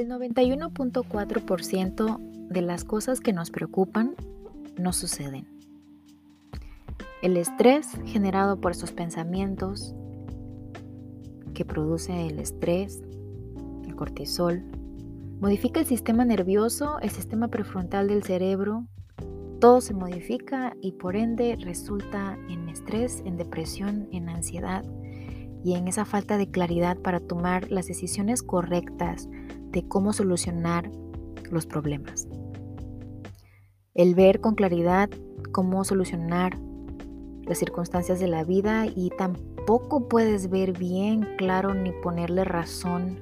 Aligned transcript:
El 0.00 0.08
91.4% 0.08 2.18
de 2.48 2.62
las 2.62 2.84
cosas 2.84 3.20
que 3.20 3.34
nos 3.34 3.50
preocupan 3.50 4.14
no 4.78 4.94
suceden. 4.94 5.46
El 7.20 7.36
estrés 7.36 7.86
generado 8.06 8.62
por 8.62 8.72
esos 8.72 8.92
pensamientos 8.92 9.94
que 11.52 11.66
produce 11.66 12.28
el 12.28 12.38
estrés, 12.38 13.02
el 13.84 13.94
cortisol, 13.94 14.62
modifica 15.38 15.80
el 15.80 15.86
sistema 15.86 16.24
nervioso, 16.24 16.98
el 17.00 17.10
sistema 17.10 17.48
prefrontal 17.48 18.08
del 18.08 18.22
cerebro, 18.22 18.86
todo 19.60 19.82
se 19.82 19.92
modifica 19.92 20.74
y 20.80 20.92
por 20.92 21.14
ende 21.14 21.58
resulta 21.60 22.38
en 22.48 22.70
estrés, 22.70 23.22
en 23.26 23.36
depresión, 23.36 24.08
en 24.12 24.30
ansiedad 24.30 24.82
y 25.62 25.74
en 25.74 25.88
esa 25.88 26.06
falta 26.06 26.38
de 26.38 26.50
claridad 26.50 26.96
para 26.96 27.20
tomar 27.20 27.70
las 27.70 27.86
decisiones 27.86 28.42
correctas 28.42 29.28
de 29.70 29.86
cómo 29.86 30.12
solucionar 30.12 30.90
los 31.50 31.66
problemas. 31.66 32.28
El 33.94 34.14
ver 34.14 34.40
con 34.40 34.54
claridad 34.54 35.10
cómo 35.52 35.84
solucionar 35.84 36.58
las 37.44 37.58
circunstancias 37.58 38.20
de 38.20 38.28
la 38.28 38.44
vida 38.44 38.86
y 38.86 39.10
tampoco 39.10 40.08
puedes 40.08 40.50
ver 40.50 40.76
bien 40.78 41.26
claro 41.36 41.74
ni 41.74 41.92
ponerle 41.92 42.44
razón 42.44 43.18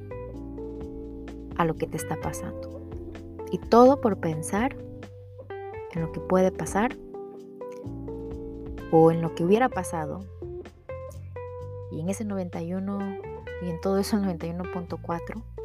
a 1.56 1.64
lo 1.64 1.76
que 1.76 1.86
te 1.86 1.96
está 1.96 2.16
pasando. 2.20 2.80
Y 3.50 3.58
todo 3.58 4.00
por 4.00 4.18
pensar 4.18 4.76
en 5.92 6.02
lo 6.02 6.12
que 6.12 6.20
puede 6.20 6.52
pasar 6.52 6.96
o 8.92 9.10
en 9.10 9.22
lo 9.22 9.34
que 9.34 9.44
hubiera 9.44 9.68
pasado. 9.68 10.20
Y 11.90 12.00
en 12.00 12.10
ese 12.10 12.24
91 12.24 12.98
y 13.62 13.70
en 13.70 13.80
todo 13.80 13.98
eso 13.98 14.18
91.4 14.18 15.58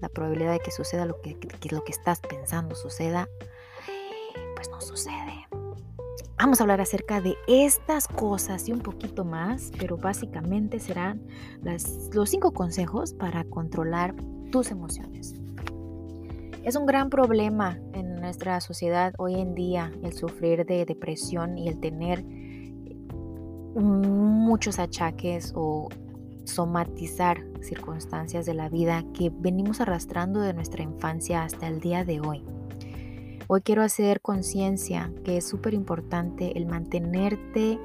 la 0.00 0.08
probabilidad 0.08 0.52
de 0.52 0.60
que 0.60 0.70
suceda 0.70 1.06
lo 1.06 1.20
que, 1.20 1.36
lo 1.70 1.84
que 1.84 1.92
estás 1.92 2.20
pensando 2.20 2.74
suceda, 2.74 3.28
pues 4.54 4.70
no 4.70 4.80
sucede. 4.80 5.46
Vamos 6.38 6.60
a 6.60 6.64
hablar 6.64 6.82
acerca 6.82 7.20
de 7.20 7.36
estas 7.48 8.08
cosas 8.08 8.68
y 8.68 8.72
un 8.72 8.80
poquito 8.80 9.24
más, 9.24 9.70
pero 9.78 9.96
básicamente 9.96 10.78
serán 10.78 11.26
los 12.12 12.30
cinco 12.30 12.52
consejos 12.52 13.14
para 13.14 13.44
controlar 13.44 14.14
tus 14.52 14.70
emociones. 14.70 15.34
Es 16.62 16.76
un 16.76 16.84
gran 16.84 17.10
problema 17.10 17.78
en 17.94 18.16
nuestra 18.16 18.60
sociedad 18.60 19.14
hoy 19.18 19.36
en 19.36 19.54
día 19.54 19.92
el 20.02 20.12
sufrir 20.12 20.66
de 20.66 20.84
depresión 20.84 21.56
y 21.56 21.68
el 21.68 21.78
tener 21.80 22.24
muchos 23.74 24.78
achaques 24.78 25.52
o 25.54 25.88
somatizar 26.46 27.44
circunstancias 27.60 28.46
de 28.46 28.54
la 28.54 28.68
vida 28.68 29.04
que 29.12 29.30
venimos 29.30 29.80
arrastrando 29.80 30.40
de 30.40 30.54
nuestra 30.54 30.82
infancia 30.82 31.42
hasta 31.42 31.68
el 31.68 31.80
día 31.80 32.04
de 32.04 32.20
hoy. 32.20 32.44
Hoy 33.48 33.60
quiero 33.60 33.82
hacer 33.82 34.20
conciencia 34.20 35.12
que 35.24 35.36
es 35.36 35.46
súper 35.46 35.74
importante 35.74 36.56
el 36.56 36.66
mantenerte 36.66 37.78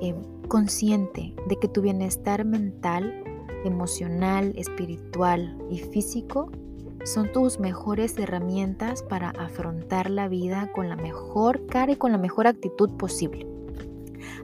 eh, 0.00 0.14
consciente 0.48 1.34
de 1.48 1.56
que 1.56 1.68
tu 1.68 1.82
bienestar 1.82 2.44
mental, 2.44 3.24
emocional, 3.64 4.52
espiritual 4.56 5.58
y 5.70 5.78
físico 5.78 6.50
son 7.04 7.32
tus 7.32 7.58
mejores 7.58 8.16
herramientas 8.18 9.02
para 9.02 9.30
afrontar 9.30 10.10
la 10.10 10.28
vida 10.28 10.70
con 10.72 10.88
la 10.88 10.96
mejor 10.96 11.66
cara 11.66 11.92
y 11.92 11.96
con 11.96 12.12
la 12.12 12.18
mejor 12.18 12.46
actitud 12.46 12.90
posible. 12.96 13.46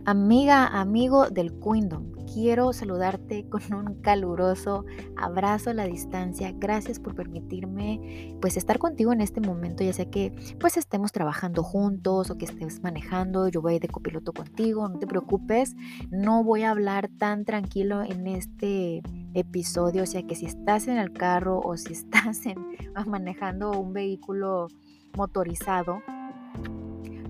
Amiga, 0.04 0.66
amigo 0.66 1.28
del 1.28 1.52
Queendom, 1.60 2.15
quiero 2.32 2.72
saludarte 2.72 3.48
con 3.48 3.62
un 3.74 4.00
caluroso 4.00 4.84
abrazo 5.16 5.70
a 5.70 5.74
la 5.74 5.86
distancia. 5.86 6.52
Gracias 6.54 6.98
por 7.00 7.14
permitirme 7.14 8.36
pues 8.40 8.56
estar 8.56 8.78
contigo 8.78 9.12
en 9.12 9.20
este 9.20 9.40
momento, 9.40 9.84
ya 9.84 9.92
sea 9.92 10.10
que 10.10 10.34
pues 10.60 10.76
estemos 10.76 11.12
trabajando 11.12 11.62
juntos 11.62 12.30
o 12.30 12.38
que 12.38 12.44
estés 12.44 12.82
manejando, 12.82 13.48
yo 13.48 13.62
voy 13.62 13.78
de 13.78 13.88
copiloto 13.88 14.32
contigo, 14.32 14.88
no 14.88 14.98
te 14.98 15.06
preocupes, 15.06 15.74
no 16.10 16.44
voy 16.44 16.62
a 16.62 16.70
hablar 16.70 17.08
tan 17.18 17.44
tranquilo 17.44 18.02
en 18.02 18.26
este 18.26 19.02
episodio, 19.34 20.02
o 20.02 20.06
sea 20.06 20.22
que 20.22 20.34
si 20.34 20.46
estás 20.46 20.88
en 20.88 20.98
el 20.98 21.12
carro 21.12 21.60
o 21.60 21.76
si 21.76 21.92
estás 21.92 22.42
manejando 23.06 23.72
un 23.72 23.92
vehículo 23.92 24.68
motorizado, 25.16 26.02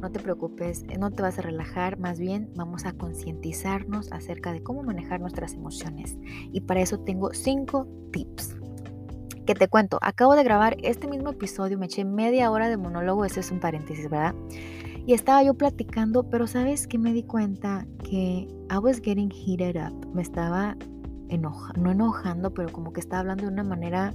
no 0.00 0.10
te 0.10 0.20
preocupes, 0.20 0.84
eh, 0.88 0.98
no 0.98 1.10
te 1.10 1.22
vas 1.22 1.38
a 1.38 1.42
relajar, 1.42 1.98
más 1.98 2.18
bien 2.18 2.50
vamos 2.54 2.86
a 2.86 2.92
concientizarnos 2.92 4.12
acerca 4.12 4.52
de 4.52 4.62
cómo 4.62 4.82
manejar 4.82 5.20
nuestras 5.20 5.54
emociones. 5.54 6.16
Y 6.52 6.60
para 6.62 6.80
eso 6.80 7.00
tengo 7.00 7.32
cinco 7.32 7.86
tips. 8.12 8.56
Que 9.46 9.54
te 9.54 9.68
cuento, 9.68 9.98
acabo 10.02 10.34
de 10.34 10.42
grabar 10.42 10.76
este 10.82 11.06
mismo 11.06 11.30
episodio, 11.30 11.78
me 11.78 11.86
eché 11.86 12.04
media 12.04 12.50
hora 12.50 12.68
de 12.68 12.76
monólogo, 12.76 13.24
ese 13.24 13.40
es 13.40 13.50
un 13.52 13.60
paréntesis, 13.60 14.10
¿verdad? 14.10 14.34
Y 15.06 15.14
estaba 15.14 15.42
yo 15.44 15.54
platicando, 15.54 16.28
pero 16.28 16.48
¿sabes 16.48 16.88
qué 16.88 16.98
me 16.98 17.12
di 17.12 17.22
cuenta? 17.22 17.86
Que 18.02 18.48
I 18.70 18.78
was 18.82 19.00
getting 19.00 19.30
heated 19.30 19.76
up. 19.76 19.94
Me 20.12 20.22
estaba 20.22 20.76
enojando, 21.28 21.80
no 21.80 21.92
enojando, 21.92 22.52
pero 22.52 22.72
como 22.72 22.92
que 22.92 23.00
estaba 23.00 23.20
hablando 23.20 23.44
de 23.44 23.52
una 23.52 23.62
manera 23.62 24.12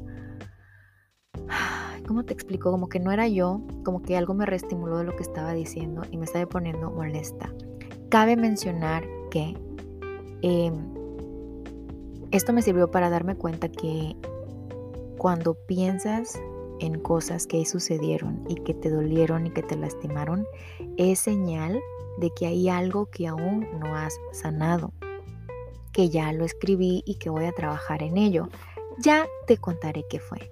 ¿cómo 2.07 2.23
te 2.23 2.33
explico? 2.33 2.71
Como 2.71 2.89
que 2.89 2.99
no 2.99 3.11
era 3.11 3.27
yo, 3.27 3.61
como 3.83 4.01
que 4.01 4.17
algo 4.17 4.33
me 4.33 4.45
reestimuló 4.45 4.97
de 4.97 5.03
lo 5.05 5.15
que 5.15 5.23
estaba 5.23 5.53
diciendo 5.53 6.03
y 6.11 6.17
me 6.17 6.25
estaba 6.25 6.45
poniendo 6.45 6.91
molesta. 6.91 7.53
Cabe 8.09 8.35
mencionar 8.35 9.03
que 9.29 9.55
em, 10.41 10.73
esto 12.31 12.53
me 12.53 12.61
sirvió 12.61 12.91
para 12.91 13.09
darme 13.09 13.35
cuenta 13.35 13.69
que 13.69 14.15
cuando 15.17 15.53
piensas 15.53 16.39
en 16.79 16.99
cosas 16.99 17.45
que 17.45 17.65
sucedieron 17.65 18.43
y 18.47 18.55
que 18.55 18.73
te 18.73 18.89
dolieron 18.89 19.47
y 19.47 19.51
que 19.51 19.63
te 19.63 19.75
lastimaron, 19.75 20.47
es 20.97 21.19
señal 21.19 21.79
de 22.17 22.31
que 22.31 22.47
hay 22.47 22.69
algo 22.69 23.05
que 23.05 23.27
aún 23.27 23.67
no 23.79 23.95
has 23.95 24.19
sanado, 24.31 24.91
que 25.93 26.09
ya 26.09 26.33
lo 26.33 26.43
escribí 26.43 27.03
y 27.05 27.15
que 27.15 27.29
voy 27.29 27.45
a 27.45 27.51
trabajar 27.51 28.01
en 28.03 28.17
ello. 28.17 28.49
Ya 28.99 29.25
te 29.47 29.57
contaré 29.57 30.05
qué 30.09 30.19
fue. 30.19 30.51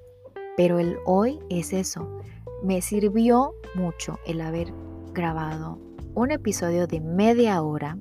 Pero 0.59 0.78
el 0.78 0.97
hoy 1.06 1.40
es 1.50 1.72
eso. 1.72 2.20
Me 2.66 2.81
sirvió 2.81 3.53
mucho 3.75 4.20
el 4.25 4.42
haber 4.42 4.74
grabado 5.14 5.80
un 6.16 6.31
episodio 6.31 6.86
de 6.86 7.00
media 7.00 7.62
hora 7.62 7.97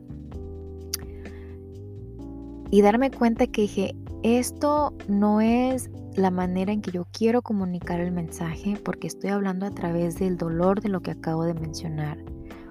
y 2.72 2.82
darme 2.82 3.12
cuenta 3.12 3.46
que 3.46 3.62
dije, 3.62 3.94
esto 4.24 4.92
no 5.06 5.40
es 5.40 5.88
la 6.16 6.32
manera 6.32 6.72
en 6.72 6.82
que 6.82 6.90
yo 6.90 7.06
quiero 7.12 7.42
comunicar 7.42 8.00
el 8.00 8.10
mensaje 8.10 8.74
porque 8.84 9.06
estoy 9.06 9.30
hablando 9.30 9.64
a 9.64 9.70
través 9.70 10.18
del 10.18 10.36
dolor 10.36 10.80
de 10.80 10.88
lo 10.88 11.00
que 11.00 11.12
acabo 11.12 11.44
de 11.44 11.54
mencionar. 11.54 12.18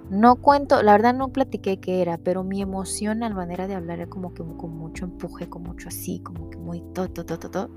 No 0.10 0.36
cuento, 0.36 0.84
la 0.84 0.92
verdad 0.92 1.14
no 1.14 1.30
platiqué 1.30 1.80
qué 1.80 2.02
era, 2.02 2.18
pero 2.18 2.44
mi 2.44 2.62
emoción 2.62 3.22
la 3.22 3.30
manera 3.30 3.68
de 3.68 3.76
hablar 3.76 4.00
era 4.00 4.10
como 4.10 4.34
que 4.34 4.44
con 4.44 4.76
mucho 4.76 5.06
empuje, 5.06 5.48
con 5.48 5.64
mucho 5.64 5.88
así, 5.88 6.20
como 6.20 6.50
que 6.50 6.58
muy 6.58 6.82
todo, 6.94 7.08
todo, 7.08 7.38
todo, 7.38 7.50
todo. 7.50 7.70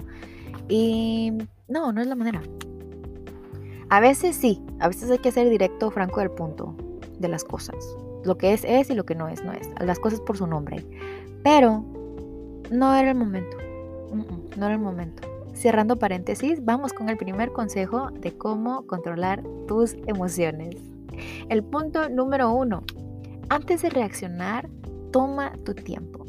Y 0.69 1.33
no, 1.69 1.93
no 1.93 2.01
es 2.01 2.07
la 2.07 2.15
manera. 2.15 2.43
A 3.89 4.01
veces 4.01 4.37
sí, 4.37 4.63
a 4.79 4.89
veces 4.89 5.11
hay 5.11 5.19
que 5.19 5.33
ser 5.33 5.51
directo, 5.51 5.91
franco 5.91 6.21
del 6.21 6.31
punto 6.31 6.77
de 7.19 7.29
las 7.29 7.45
cosas. 7.45 7.77
Lo 8.25 8.37
que 8.37 8.53
es 8.53 8.65
es 8.65 8.91
y 8.91 8.95
lo 8.95 9.05
que 9.05 9.15
no 9.15 9.29
es 9.29 9.43
no 9.45 9.53
es. 9.53 9.69
Las 9.81 9.99
cosas 9.99 10.21
por 10.21 10.37
su 10.37 10.47
nombre. 10.47 10.85
Pero 11.43 11.85
no 12.71 12.95
era 12.95 13.11
el 13.11 13.17
momento. 13.17 13.57
No 14.57 14.67
era 14.67 14.75
el 14.75 14.81
momento. 14.81 15.27
Cerrando 15.55 15.97
paréntesis, 15.97 16.65
vamos 16.65 16.93
con 16.93 17.09
el 17.09 17.17
primer 17.17 17.53
consejo 17.53 18.11
de 18.13 18.33
cómo 18.37 18.87
controlar 18.87 19.43
tus 19.67 19.95
emociones. 20.07 20.77
El 21.49 21.65
punto 21.65 22.09
número 22.09 22.51
uno. 22.53 22.83
Antes 23.49 23.83
de 23.83 23.91
reaccionar, 23.91 24.69
toma 25.11 25.53
tu 25.65 25.75
tiempo. 25.75 26.25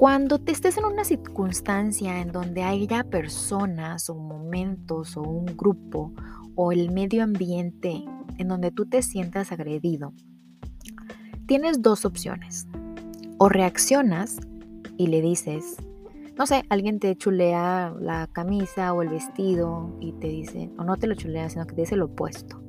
Cuando 0.00 0.38
te 0.38 0.52
estés 0.52 0.78
en 0.78 0.86
una 0.86 1.04
circunstancia 1.04 2.22
en 2.22 2.32
donde 2.32 2.62
haya 2.62 3.04
personas 3.04 4.08
o 4.08 4.14
momentos 4.14 5.14
o 5.18 5.20
un 5.20 5.44
grupo 5.44 6.14
o 6.54 6.72
el 6.72 6.90
medio 6.90 7.22
ambiente 7.22 8.02
en 8.38 8.48
donde 8.48 8.70
tú 8.70 8.86
te 8.86 9.02
sientas 9.02 9.52
agredido, 9.52 10.14
tienes 11.44 11.82
dos 11.82 12.06
opciones. 12.06 12.66
O 13.36 13.50
reaccionas 13.50 14.38
y 14.96 15.08
le 15.08 15.20
dices, 15.20 15.76
no 16.34 16.46
sé, 16.46 16.64
alguien 16.70 16.98
te 16.98 17.14
chulea 17.14 17.94
la 18.00 18.26
camisa 18.26 18.94
o 18.94 19.02
el 19.02 19.10
vestido 19.10 19.94
y 20.00 20.12
te 20.12 20.28
dice, 20.28 20.70
o 20.78 20.84
no 20.84 20.96
te 20.96 21.08
lo 21.08 21.14
chulea, 21.14 21.50
sino 21.50 21.66
que 21.66 21.74
te 21.74 21.82
dice 21.82 21.96
lo 21.96 22.06
opuesto. 22.06 22.62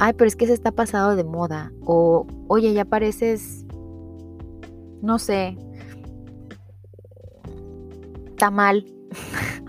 Ay, 0.00 0.14
pero 0.14 0.26
es 0.26 0.34
que 0.34 0.48
se 0.48 0.54
está 0.54 0.72
pasado 0.72 1.14
de 1.14 1.22
moda. 1.22 1.70
O, 1.84 2.26
oye, 2.48 2.72
ya 2.72 2.84
pareces, 2.84 3.64
no 5.00 5.20
sé, 5.20 5.56
está 8.36 8.50
mal. 8.50 8.84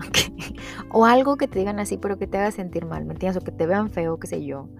O 0.90 1.04
algo 1.04 1.36
que 1.36 1.48
te 1.48 1.58
digan 1.58 1.78
así, 1.80 1.98
pero 1.98 2.18
que 2.18 2.26
te 2.26 2.38
haga 2.38 2.50
sentir 2.50 2.86
mal, 2.86 3.04
¿me 3.04 3.12
entiendes? 3.12 3.42
O 3.42 3.44
que 3.44 3.52
te 3.52 3.66
vean 3.66 3.90
feo, 3.90 4.18
qué 4.18 4.26
sé 4.26 4.42
yo. 4.42 4.70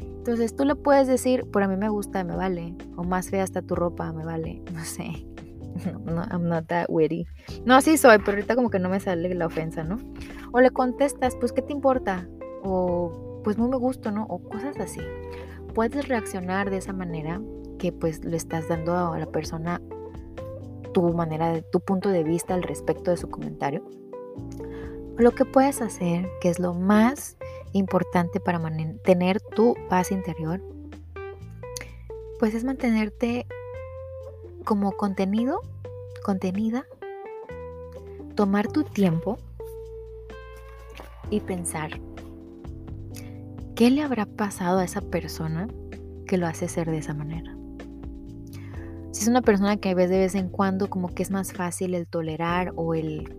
Entonces 0.00 0.56
tú 0.56 0.64
le 0.64 0.74
puedes 0.74 1.06
decir, 1.06 1.44
por 1.50 1.62
a 1.62 1.68
mí 1.68 1.76
me 1.76 1.90
gusta, 1.90 2.24
me 2.24 2.34
vale. 2.34 2.74
O 2.96 3.04
más 3.04 3.28
fea 3.28 3.44
está 3.44 3.60
tu 3.60 3.74
ropa, 3.74 4.10
me 4.12 4.24
vale. 4.24 4.62
No 4.72 4.82
sé. 4.84 5.26
No, 6.06 6.24
I'm 6.30 6.48
not 6.48 6.66
that 6.68 6.86
witty. 6.88 7.26
No, 7.66 7.74
así 7.74 7.98
soy, 7.98 8.18
pero 8.20 8.38
ahorita 8.38 8.56
como 8.56 8.70
que 8.70 8.78
no 8.78 8.88
me 8.88 9.00
sale 9.00 9.34
la 9.34 9.46
ofensa, 9.46 9.84
¿no? 9.84 9.98
O 10.52 10.60
le 10.60 10.70
contestas, 10.70 11.36
pues, 11.36 11.52
¿qué 11.52 11.60
te 11.60 11.74
importa? 11.74 12.26
O, 12.62 13.40
pues, 13.44 13.58
no 13.58 13.68
me 13.68 13.76
gusta, 13.76 14.10
¿no? 14.10 14.24
O 14.30 14.38
cosas 14.38 14.78
así. 14.80 15.00
Puedes 15.74 16.08
reaccionar 16.08 16.70
de 16.70 16.78
esa 16.78 16.94
manera 16.94 17.40
que, 17.78 17.92
pues, 17.92 18.24
le 18.24 18.38
estás 18.38 18.68
dando 18.68 19.12
a 19.12 19.18
la 19.18 19.26
persona 19.26 19.82
tu 20.92 21.02
manera, 21.12 21.62
tu 21.62 21.80
punto 21.80 22.08
de 22.08 22.24
vista 22.24 22.54
al 22.54 22.62
respecto 22.62 23.10
de 23.10 23.16
su 23.16 23.28
comentario. 23.28 23.82
Lo 25.16 25.32
que 25.32 25.44
puedes 25.44 25.82
hacer, 25.82 26.28
que 26.40 26.48
es 26.48 26.58
lo 26.58 26.74
más 26.74 27.36
importante 27.72 28.40
para 28.40 28.58
mantener 28.58 29.40
tu 29.40 29.74
paz 29.88 30.12
interior, 30.12 30.60
pues 32.38 32.54
es 32.54 32.64
mantenerte 32.64 33.46
como 34.64 34.92
contenido, 34.92 35.60
contenida, 36.24 36.86
tomar 38.34 38.68
tu 38.68 38.84
tiempo 38.84 39.38
y 41.28 41.40
pensar, 41.40 42.00
¿qué 43.74 43.90
le 43.90 44.02
habrá 44.02 44.26
pasado 44.26 44.78
a 44.78 44.84
esa 44.84 45.02
persona 45.02 45.68
que 46.26 46.38
lo 46.38 46.46
hace 46.46 46.68
ser 46.68 46.90
de 46.90 46.98
esa 46.98 47.14
manera? 47.14 47.59
Es 49.20 49.28
una 49.28 49.42
persona 49.42 49.76
que 49.76 49.94
ves 49.94 50.08
de 50.08 50.16
vez 50.16 50.34
en 50.34 50.48
cuando 50.48 50.88
como 50.88 51.08
que 51.08 51.22
es 51.22 51.30
más 51.30 51.52
fácil 51.52 51.94
el 51.94 52.06
tolerar 52.06 52.72
o 52.76 52.94
el 52.94 53.36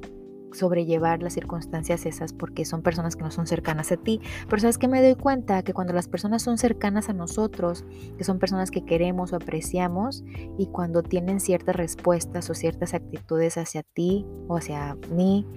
sobrellevar 0.53 1.23
las 1.23 1.33
circunstancias 1.33 2.05
esas 2.05 2.33
porque 2.33 2.65
son 2.65 2.83
personas 2.83 3.15
que 3.15 3.23
no 3.23 3.31
son 3.31 3.47
cercanas 3.47 3.91
a 3.91 3.97
ti. 3.97 4.21
Pero 4.47 4.59
sabes 4.59 4.77
que 4.77 4.87
me 4.87 5.01
doy 5.01 5.15
cuenta 5.15 5.63
que 5.63 5.73
cuando 5.73 5.93
las 5.93 6.07
personas 6.07 6.43
son 6.43 6.59
cercanas 6.59 7.09
a 7.09 7.13
nosotros, 7.13 7.83
que 8.15 8.23
son 8.23 8.37
personas 8.37 8.69
que 8.69 8.85
queremos 8.85 9.33
o 9.33 9.37
apreciamos, 9.37 10.23
y 10.55 10.67
cuando 10.67 11.01
tienen 11.01 11.39
ciertas 11.39 11.75
respuestas 11.75 12.47
o 12.51 12.53
ciertas 12.53 12.93
actitudes 12.93 13.57
hacia 13.57 13.81
ti 13.81 14.23
o 14.47 14.57
hacia 14.57 14.95
mí, 15.09 15.47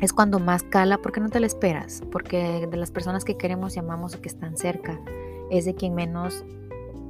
es 0.00 0.14
cuando 0.14 0.38
más 0.38 0.62
cala 0.62 0.96
porque 1.02 1.20
no 1.20 1.28
te 1.28 1.38
la 1.38 1.46
esperas, 1.46 2.00
porque 2.10 2.66
de 2.66 2.76
las 2.78 2.90
personas 2.90 3.26
que 3.26 3.36
queremos 3.36 3.76
y 3.76 3.80
amamos 3.80 4.14
o 4.14 4.22
que 4.22 4.28
están 4.28 4.56
cerca, 4.56 4.98
es 5.50 5.66
de 5.66 5.74
quien 5.74 5.94
menos 5.94 6.46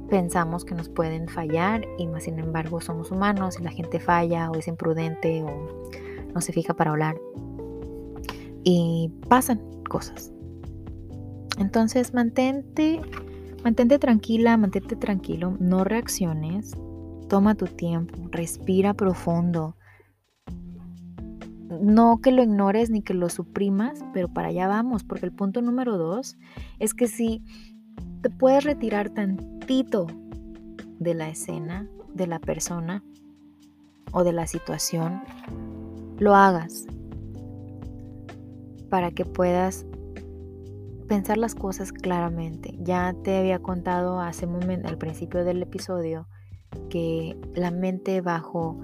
pensamos 0.09 0.65
que 0.65 0.75
nos 0.75 0.89
pueden 0.89 1.27
fallar 1.27 1.85
y 1.97 2.07
más 2.07 2.23
sin 2.23 2.39
embargo 2.39 2.81
somos 2.81 3.11
humanos 3.11 3.59
y 3.59 3.63
la 3.63 3.71
gente 3.71 3.99
falla 3.99 4.49
o 4.51 4.55
es 4.55 4.67
imprudente 4.67 5.43
o 5.43 5.49
no 6.33 6.41
se 6.41 6.51
fija 6.53 6.73
para 6.73 6.91
hablar. 6.91 7.15
Y 8.63 9.11
pasan 9.29 9.61
cosas. 9.87 10.31
Entonces 11.57 12.13
mantente, 12.13 13.01
mantente 13.63 13.99
tranquila, 13.99 14.57
mantente 14.57 14.95
tranquilo, 14.95 15.55
no 15.59 15.83
reacciones, 15.83 16.75
toma 17.27 17.55
tu 17.55 17.65
tiempo, 17.65 18.17
respira 18.31 18.93
profundo. 18.93 19.75
No 21.81 22.19
que 22.19 22.31
lo 22.31 22.43
ignores 22.43 22.89
ni 22.89 23.01
que 23.01 23.13
lo 23.13 23.29
suprimas, 23.29 24.03
pero 24.13 24.27
para 24.27 24.49
allá 24.49 24.67
vamos, 24.67 25.03
porque 25.03 25.25
el 25.25 25.31
punto 25.31 25.61
número 25.61 25.97
dos 25.97 26.37
es 26.79 26.93
que 26.93 27.07
si 27.07 27.43
te 28.21 28.29
puedes 28.29 28.63
retirar 28.63 29.09
tantito 29.09 30.07
de 30.99 31.13
la 31.13 31.29
escena, 31.29 31.87
de 32.13 32.27
la 32.27 32.39
persona 32.39 33.03
o 34.11 34.23
de 34.23 34.33
la 34.33 34.47
situación, 34.47 35.21
lo 36.17 36.35
hagas 36.35 36.85
para 38.89 39.11
que 39.11 39.23
puedas 39.23 39.85
pensar 41.07 41.37
las 41.37 41.55
cosas 41.55 41.91
claramente. 41.91 42.75
Ya 42.81 43.15
te 43.23 43.37
había 43.37 43.59
contado 43.59 44.19
hace 44.19 44.45
un 44.45 44.53
momento, 44.53 44.89
al 44.89 44.97
principio 44.97 45.43
del 45.45 45.61
episodio, 45.61 46.27
que 46.89 47.37
la 47.55 47.71
mente 47.71 48.21
bajo, 48.21 48.77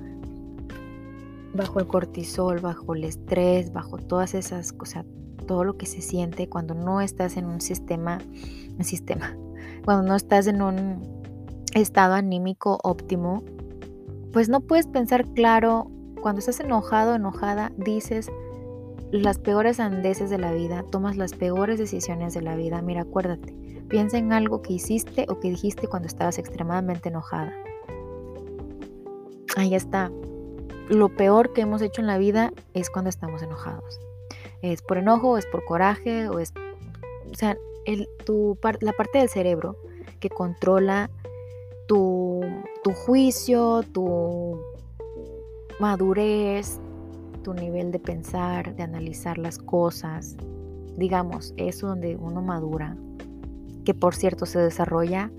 bajo 1.54 1.80
el 1.80 1.88
cortisol, 1.88 2.60
bajo 2.60 2.96
el 2.96 3.04
estrés, 3.04 3.74
bajo 3.74 3.98
todas 3.98 4.34
esas 4.34 4.72
cosas, 4.72 5.06
todo 5.46 5.64
lo 5.64 5.78
que 5.78 5.86
se 5.86 6.02
siente 6.02 6.48
cuando 6.48 6.74
no 6.74 7.02
estás 7.02 7.38
en 7.38 7.46
un 7.46 7.62
sistema, 7.62 8.20
sistema, 8.84 9.36
cuando 9.86 10.04
no 10.08 10.16
estás 10.16 10.48
en 10.48 10.62
un 10.62 11.02
estado 11.74 12.14
anímico 12.14 12.80
óptimo, 12.84 13.44
pues 14.34 14.50
no 14.50 14.62
puedes 14.62 14.88
pensar 14.88 15.26
claro 15.34 15.90
cuando 16.22 16.40
estás 16.40 16.60
enojado, 16.60 17.16
enojada, 17.16 17.72
dices 17.78 18.32
las 19.12 19.38
peores 19.40 19.80
andeses 19.80 20.30
de 20.30 20.38
la 20.38 20.52
vida, 20.52 20.84
tomas 20.92 21.18
las 21.18 21.34
peores 21.34 21.80
decisiones 21.80 22.34
de 22.34 22.42
la 22.42 22.56
vida. 22.56 22.82
Mira, 22.82 23.02
acuérdate, 23.02 23.56
piensa 23.88 24.18
en 24.18 24.34
algo 24.34 24.62
que 24.62 24.74
hiciste 24.74 25.26
o 25.30 25.40
que 25.40 25.50
dijiste 25.50 25.88
cuando 25.88 26.08
estabas 26.08 26.38
extremadamente 26.38 27.10
enojada. 27.10 27.54
Ahí 29.56 29.74
está. 29.76 30.12
Lo 30.90 31.10
peor 31.10 31.54
que 31.54 31.62
hemos 31.62 31.82
hecho 31.82 32.02
en 32.02 32.08
la 32.08 32.18
vida 32.18 32.52
es 32.74 32.90
cuando 32.90 33.10
estamos 33.10 33.42
enojados. 33.42 34.00
Es 34.62 34.82
por 34.82 34.98
enojo, 34.98 35.38
es 35.38 35.46
por 35.46 35.64
coraje, 35.66 36.28
o 36.30 36.40
es... 36.40 36.54
O 37.32 37.36
sea, 37.36 37.58
el, 37.86 38.08
tu, 38.26 38.58
la 38.82 38.94
parte 38.94 39.20
del 39.20 39.30
cerebro 39.30 39.78
que 40.20 40.30
controla 40.30 41.10
tu, 41.88 42.42
tu 42.84 42.92
juicio, 42.92 43.84
tu 43.94 44.60
madurez, 45.80 46.80
tu 47.44 47.54
nivel 47.54 47.92
de 47.92 48.00
pensar, 48.00 48.76
de 48.76 48.84
analizar 48.84 49.38
las 49.38 49.58
cosas, 49.58 50.36
digamos, 50.98 51.54
eso 51.58 51.88
donde 51.88 52.16
uno 52.16 52.42
madura, 52.42 52.98
que 53.84 53.94
por 53.94 54.16
cierto 54.16 54.46
se 54.46 54.60
desarrolla 54.60 55.32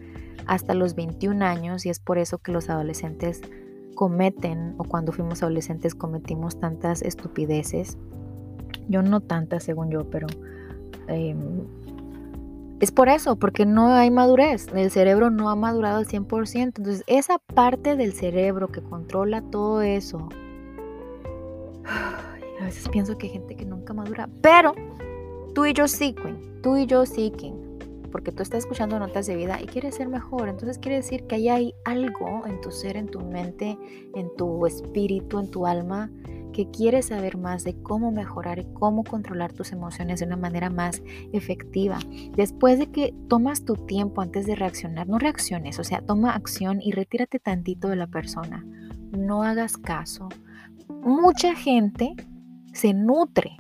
hasta 0.47 0.75
los 0.75 0.95
21 0.95 1.45
años 1.45 1.87
y 1.87 1.91
es 1.91 1.99
por 1.99 2.19
eso 2.19 2.39
que 2.39 2.53
los 2.53 2.71
adolescentes 2.71 3.43
cometen 3.95 4.75
o 4.79 4.85
cuando 4.85 5.11
fuimos 5.11 5.43
adolescentes 5.43 5.95
cometimos 5.95 6.61
tantas 6.61 7.03
estupideces. 7.03 7.99
Yo 8.89 9.03
no 9.03 9.21
tantas 9.21 9.65
según 9.65 9.91
yo, 9.91 10.09
pero 10.09 10.29
em, 11.09 11.65
es 12.81 12.93
por 12.93 13.09
eso, 13.09 13.37
porque 13.37 13.65
no 13.65 13.95
hay 13.95 14.11
madurez. 14.11 14.69
El 14.75 14.91
cerebro 14.91 15.31
no 15.31 15.49
ha 15.49 15.57
madurado 15.57 15.99
al 15.99 16.07
100%. 16.07 16.63
Entonces, 16.63 17.05
esa 17.07 17.39
parte 17.39 17.97
del 17.97 18.13
cerebro 18.13 18.69
que 18.69 18.83
controla 18.83 19.41
todo 19.43 19.81
eso. 19.83 20.29
A 21.87 22.65
veces 22.65 22.89
pienso 22.89 23.17
que 23.17 23.27
hay 23.29 23.33
gente 23.33 23.55
que 23.55 23.65
nunca 23.65 23.95
madura. 23.95 24.29
Pero 24.43 24.75
tú 25.55 25.65
y 25.65 25.73
yo 25.73 25.89
sí, 25.89 26.15
Tú 26.63 26.77
y 26.77 26.87
yo 26.87 27.07
sí, 27.07 27.33
Porque 28.11 28.33
tú 28.33 28.43
estás 28.43 28.61
escuchando 28.61 28.99
notas 28.99 29.27
de 29.27 29.37
vida 29.37 29.61
y 29.63 29.67
quieres 29.67 29.95
ser 29.95 30.09
mejor. 30.09 30.49
Entonces 30.49 30.79
quiere 30.79 30.97
decir 30.97 31.27
que 31.27 31.37
ahí 31.37 31.49
hay 31.49 31.75
algo 31.85 32.45
en 32.47 32.61
tu 32.61 32.71
ser, 32.71 32.97
en 32.97 33.07
tu 33.07 33.21
mente, 33.21 33.79
en 34.15 34.35
tu 34.37 34.67
espíritu, 34.67 35.39
en 35.39 35.51
tu 35.51 35.67
alma 35.67 36.11
que 36.53 36.71
quieres 36.71 37.07
saber 37.07 37.37
más 37.37 37.65
de 37.65 37.75
cómo 37.83 38.11
mejorar 38.13 38.59
y 38.59 38.67
cómo 38.73 39.05
controlar 39.05 39.53
tus 39.53 39.73
emociones 39.73 40.21
de 40.21 40.27
una 40.27 40.37
manera 40.37 40.71
más 40.71 41.03
efectiva. 41.33 41.99
Después 42.35 42.79
de 42.79 42.91
que 42.91 43.15
tomas 43.29 43.65
tu 43.65 43.75
tiempo 43.75 44.21
antes 44.21 44.47
de 44.47 44.57
reaccionar, 44.57 45.09
no 45.09 45.19
reacciones, 45.19 45.79
o 45.79 45.85
sea, 45.85 46.01
toma 46.01 46.35
acción 46.35 46.81
y 46.83 46.93
retírate 46.93 47.39
tantito 47.39 47.89
de 47.89 47.97
la 47.97 48.07
persona. 48.07 48.65
No 49.11 49.43
hagas 49.43 49.77
caso. 49.77 50.29
Mucha 50.89 51.55
gente 51.55 52.15
se 52.73 52.95
nutre 52.95 53.57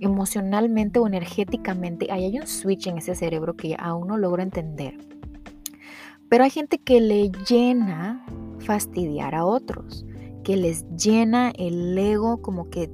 emocionalmente 0.00 0.98
o 0.98 1.06
energéticamente. 1.06 2.10
Ahí 2.10 2.24
hay 2.24 2.38
un 2.38 2.46
switch 2.46 2.86
en 2.86 2.98
ese 2.98 3.14
cerebro 3.14 3.56
que 3.56 3.76
aún 3.78 4.08
no 4.08 4.16
logro 4.16 4.42
entender. 4.42 4.96
Pero 6.28 6.44
hay 6.44 6.50
gente 6.50 6.78
que 6.78 7.00
le 7.00 7.30
llena 7.48 8.24
fastidiar 8.58 9.34
a 9.34 9.44
otros 9.44 10.04
que 10.44 10.56
les 10.56 10.86
llena 10.96 11.50
el 11.58 11.96
ego, 11.98 12.40
como 12.40 12.70
que 12.70 12.90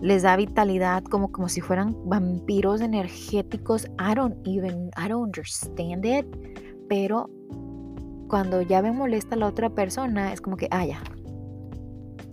les 0.00 0.22
da 0.22 0.36
vitalidad, 0.36 1.04
como, 1.04 1.30
como 1.32 1.48
si 1.48 1.60
fueran 1.60 1.96
vampiros 2.08 2.80
energéticos. 2.80 3.86
I 3.98 4.14
don't 4.14 4.36
even, 4.46 4.90
I 4.96 5.08
don't 5.08 5.26
understand 5.26 6.04
it. 6.04 6.26
Pero 6.88 7.28
cuando 8.28 8.62
ya 8.62 8.82
me 8.82 8.92
molesta 8.92 9.36
la 9.36 9.46
otra 9.46 9.70
persona, 9.70 10.32
es 10.32 10.40
como 10.40 10.56
que, 10.56 10.68
ah, 10.70 10.86
ya. 10.86 11.02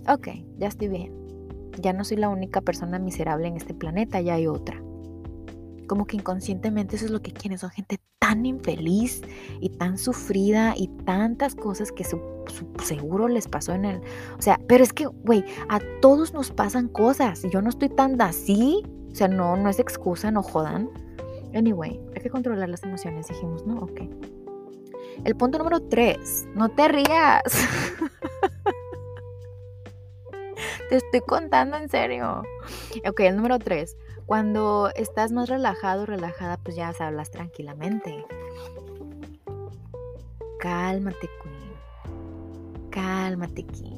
Ok, 0.07 0.29
ya 0.57 0.67
estoy 0.67 0.87
bien. 0.87 1.13
Ya 1.81 1.93
no 1.93 2.03
soy 2.03 2.17
la 2.17 2.29
única 2.29 2.61
persona 2.61 2.99
miserable 2.99 3.47
en 3.47 3.57
este 3.57 3.73
planeta, 3.73 4.21
ya 4.21 4.35
hay 4.35 4.47
otra. 4.47 4.81
Como 5.87 6.05
que 6.05 6.17
inconscientemente 6.17 6.95
eso 6.95 7.05
es 7.05 7.11
lo 7.11 7.21
que 7.21 7.31
quieren. 7.31 7.57
Son 7.57 7.69
gente 7.69 7.99
tan 8.21 8.45
infeliz 8.45 9.23
y 9.59 9.69
tan 9.69 9.97
sufrida 9.97 10.75
y 10.77 10.87
tantas 11.05 11.55
cosas 11.55 11.91
que 11.91 12.05
seguro 12.83 13.27
les 13.27 13.47
pasó 13.47 13.73
en 13.73 13.83
el... 13.83 13.99
O 14.37 14.41
sea, 14.41 14.59
pero 14.67 14.83
es 14.83 14.93
que, 14.93 15.07
güey, 15.07 15.43
a 15.69 15.79
todos 16.01 16.31
nos 16.31 16.51
pasan 16.51 16.87
cosas 16.87 17.43
y 17.43 17.49
yo 17.49 17.63
no 17.63 17.69
estoy 17.69 17.89
tan 17.89 18.21
así. 18.21 18.83
O 19.11 19.15
sea, 19.15 19.27
no, 19.27 19.57
no 19.57 19.69
es 19.69 19.79
excusa, 19.79 20.29
no 20.29 20.43
jodan. 20.43 20.87
Anyway, 21.55 21.99
hay 22.15 22.21
que 22.21 22.29
controlar 22.29 22.69
las 22.69 22.83
emociones, 22.83 23.27
dijimos, 23.27 23.65
¿no? 23.65 23.79
Ok. 23.79 24.01
El 25.23 25.35
punto 25.35 25.57
número 25.57 25.81
tres, 25.81 26.47
no 26.53 26.69
te 26.69 26.87
rías. 26.87 27.41
te 30.89 30.95
estoy 30.95 31.21
contando 31.21 31.75
en 31.75 31.89
serio. 31.89 32.43
Ok, 33.09 33.21
el 33.21 33.35
número 33.35 33.57
tres, 33.57 33.97
cuando 34.31 34.89
estás 34.95 35.33
más 35.33 35.49
relajado, 35.49 36.05
relajada, 36.05 36.55
pues 36.55 36.77
ya 36.77 36.93
hablas 37.01 37.31
tranquilamente. 37.31 38.23
Cálmate, 40.57 41.29
cálmate 42.91 43.65
aquí. 43.69 43.93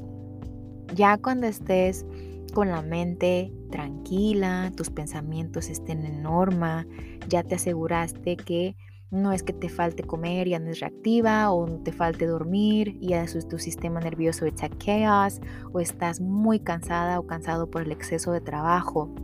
Ya 0.92 1.18
cuando 1.18 1.46
estés 1.46 2.04
con 2.52 2.68
la 2.68 2.82
mente 2.82 3.52
tranquila, 3.70 4.72
tus 4.76 4.90
pensamientos 4.90 5.70
estén 5.70 6.04
en 6.04 6.24
norma, 6.24 6.84
ya 7.28 7.44
te 7.44 7.54
aseguraste 7.54 8.36
que 8.36 8.74
no 9.12 9.32
es 9.32 9.44
que 9.44 9.52
te 9.52 9.68
falte 9.68 10.02
comer 10.02 10.48
y 10.48 10.54
andes 10.54 10.80
reactiva 10.80 11.52
o 11.52 11.64
te 11.84 11.92
falte 11.92 12.26
dormir 12.26 12.96
y 13.00 13.10
ya 13.10 13.24
tu 13.48 13.60
sistema 13.60 14.00
nervioso 14.00 14.46
está 14.46 14.68
chaos 14.78 15.40
o 15.72 15.78
estás 15.78 16.20
muy 16.20 16.58
cansada 16.58 17.20
o 17.20 17.26
cansado 17.28 17.70
por 17.70 17.82
el 17.82 17.92
exceso 17.92 18.32
de 18.32 18.40
trabajo 18.40 19.14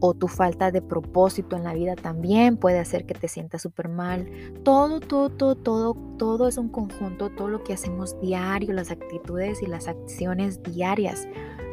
o 0.00 0.14
tu 0.14 0.28
falta 0.28 0.70
de 0.70 0.82
propósito 0.82 1.56
en 1.56 1.64
la 1.64 1.74
vida 1.74 1.94
también 1.94 2.56
puede 2.56 2.78
hacer 2.78 3.04
que 3.04 3.14
te 3.14 3.28
sientas 3.28 3.62
súper 3.62 3.88
mal. 3.88 4.26
Todo, 4.64 4.98
todo, 4.98 5.28
todo, 5.30 5.54
todo, 5.54 5.94
todo 6.18 6.48
es 6.48 6.56
un 6.56 6.68
conjunto, 6.68 7.30
todo 7.30 7.48
lo 7.48 7.62
que 7.62 7.74
hacemos 7.74 8.18
diario, 8.20 8.72
las 8.72 8.90
actitudes 8.90 9.62
y 9.62 9.66
las 9.66 9.88
acciones 9.88 10.62
diarias 10.62 11.28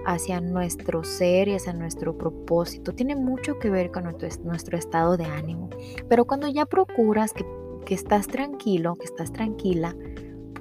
hacia 0.05 0.39
nuestro 0.39 1.03
ser 1.03 1.47
y 1.47 1.55
hacia 1.55 1.73
nuestro 1.73 2.17
propósito. 2.17 2.93
Tiene 2.93 3.15
mucho 3.15 3.59
que 3.59 3.69
ver 3.69 3.91
con 3.91 4.03
nuestro, 4.03 4.77
estado 4.77 5.17
de 5.17 5.25
ánimo. 5.25 5.69
Pero 6.09 6.25
cuando 6.25 6.47
ya 6.47 6.65
procuras 6.65 7.33
que, 7.33 7.45
que 7.85 7.93
estás 7.93 8.27
tranquilo, 8.27 8.95
que 8.95 9.05
estás 9.05 9.31
tranquila, 9.31 9.95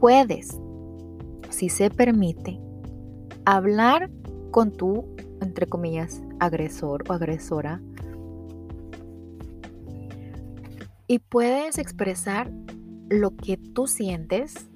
puedes, 0.01 0.61
si 1.51 1.69
se 1.69 1.91
permite, 1.91 2.61
hablar 3.45 4.11
con 4.51 4.73
tu, 4.73 5.05
entre 5.47 5.67
comillas, 5.67 6.23
agresor 6.41 7.05
o 7.09 7.13
agresora. 7.13 7.81
Y 11.07 11.21
puedes 11.21 11.79
expresar 11.79 12.51
lo 13.09 13.37
que 13.37 13.57
tú 13.57 13.87
sientes, 13.87 14.69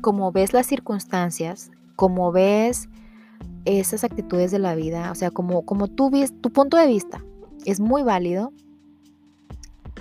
como 0.00 0.32
ves 0.32 0.52
las 0.52 0.66
circunstancias, 0.66 1.70
como 1.94 2.32
ves 2.32 2.88
esas 3.64 4.02
actitudes 4.02 4.50
de 4.50 4.58
la 4.58 4.74
vida, 4.74 5.12
o 5.12 5.14
sea, 5.14 5.30
como, 5.30 5.64
como 5.64 5.86
tú 5.86 6.10
ves, 6.10 6.34
tu 6.40 6.50
punto 6.50 6.76
de 6.76 6.88
vista 6.88 7.22
es 7.64 7.78
muy 7.78 8.02
válido. 8.02 8.52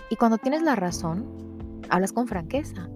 Y 0.09 0.15
cuando 0.15 0.39
tienes 0.39 0.63
la 0.63 0.75
razón, 0.75 1.25
hablas 1.89 2.11
con 2.11 2.27
franqueza. 2.27 2.89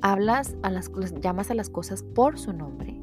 Hablas 0.00 0.56
a 0.62 0.70
las 0.70 0.90
llamas 1.20 1.50
a 1.50 1.54
las 1.54 1.68
cosas 1.68 2.02
por 2.02 2.38
su 2.38 2.52
nombre 2.52 3.00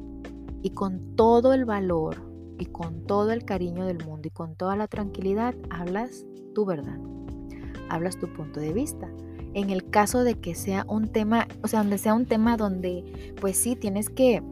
y 0.62 0.70
con 0.70 1.16
todo 1.16 1.52
el 1.54 1.64
valor 1.64 2.29
y 2.60 2.66
con 2.66 3.06
todo 3.06 3.32
el 3.32 3.44
cariño 3.44 3.86
del 3.86 4.04
mundo 4.04 4.28
y 4.28 4.30
con 4.30 4.54
toda 4.54 4.76
la 4.76 4.86
tranquilidad 4.86 5.54
hablas 5.70 6.24
tu 6.54 6.64
verdad, 6.66 6.98
hablas 7.88 8.18
tu 8.18 8.32
punto 8.32 8.60
de 8.60 8.72
vista. 8.72 9.08
En 9.52 9.70
el 9.70 9.90
caso 9.90 10.22
de 10.22 10.34
que 10.34 10.54
sea 10.54 10.84
un 10.88 11.08
tema, 11.08 11.48
o 11.64 11.68
sea, 11.68 11.80
donde 11.80 11.98
sea 11.98 12.14
un 12.14 12.26
tema 12.26 12.56
donde 12.56 13.34
pues 13.40 13.56
sí 13.56 13.74
tienes 13.74 14.08
que 14.08 14.42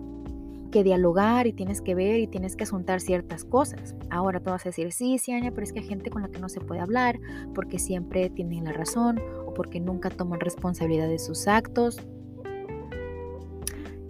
que 0.70 0.84
dialogar 0.84 1.46
y 1.46 1.52
tienes 1.52 1.80
que 1.80 1.94
ver 1.94 2.20
y 2.20 2.26
tienes 2.26 2.56
que 2.56 2.64
asuntar 2.64 3.00
ciertas 3.00 3.44
cosas. 3.44 3.94
Ahora 4.10 4.40
tú 4.40 4.50
vas 4.50 4.66
a 4.66 4.68
decir, 4.68 4.92
sí, 4.92 5.18
sí, 5.18 5.32
pero 5.54 5.62
es 5.62 5.72
que 5.72 5.80
hay 5.80 5.86
gente 5.86 6.10
con 6.10 6.22
la 6.22 6.28
que 6.28 6.40
no 6.40 6.48
se 6.48 6.60
puede 6.60 6.80
hablar 6.80 7.18
porque 7.54 7.78
siempre 7.78 8.28
tienen 8.30 8.64
la 8.64 8.72
razón 8.72 9.20
o 9.46 9.54
porque 9.54 9.80
nunca 9.80 10.10
toman 10.10 10.40
responsabilidad 10.40 11.08
de 11.08 11.18
sus 11.18 11.48
actos. 11.48 11.98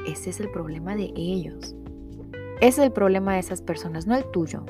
Ese 0.06 0.30
es 0.30 0.40
el 0.40 0.50
problema 0.50 0.96
de 0.96 1.12
ellos. 1.16 1.76
Es 2.60 2.76
el 2.78 2.90
problema 2.90 3.34
de 3.34 3.40
esas 3.40 3.62
personas, 3.62 4.08
no 4.08 4.16
el 4.16 4.24
tuyo. 4.32 4.64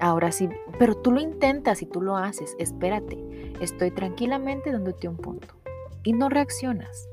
Ahora 0.00 0.32
sí, 0.32 0.50
pero 0.78 0.94
tú 0.94 1.12
lo 1.12 1.20
intentas 1.20 1.80
y 1.80 1.86
tú 1.86 2.02
lo 2.02 2.16
haces. 2.16 2.54
Espérate, 2.58 3.18
estoy 3.60 3.90
tranquilamente 3.90 4.70
dándote 4.70 5.08
un 5.08 5.16
punto 5.16 5.54
y 6.02 6.12
no 6.12 6.28
reaccionas. 6.28 7.08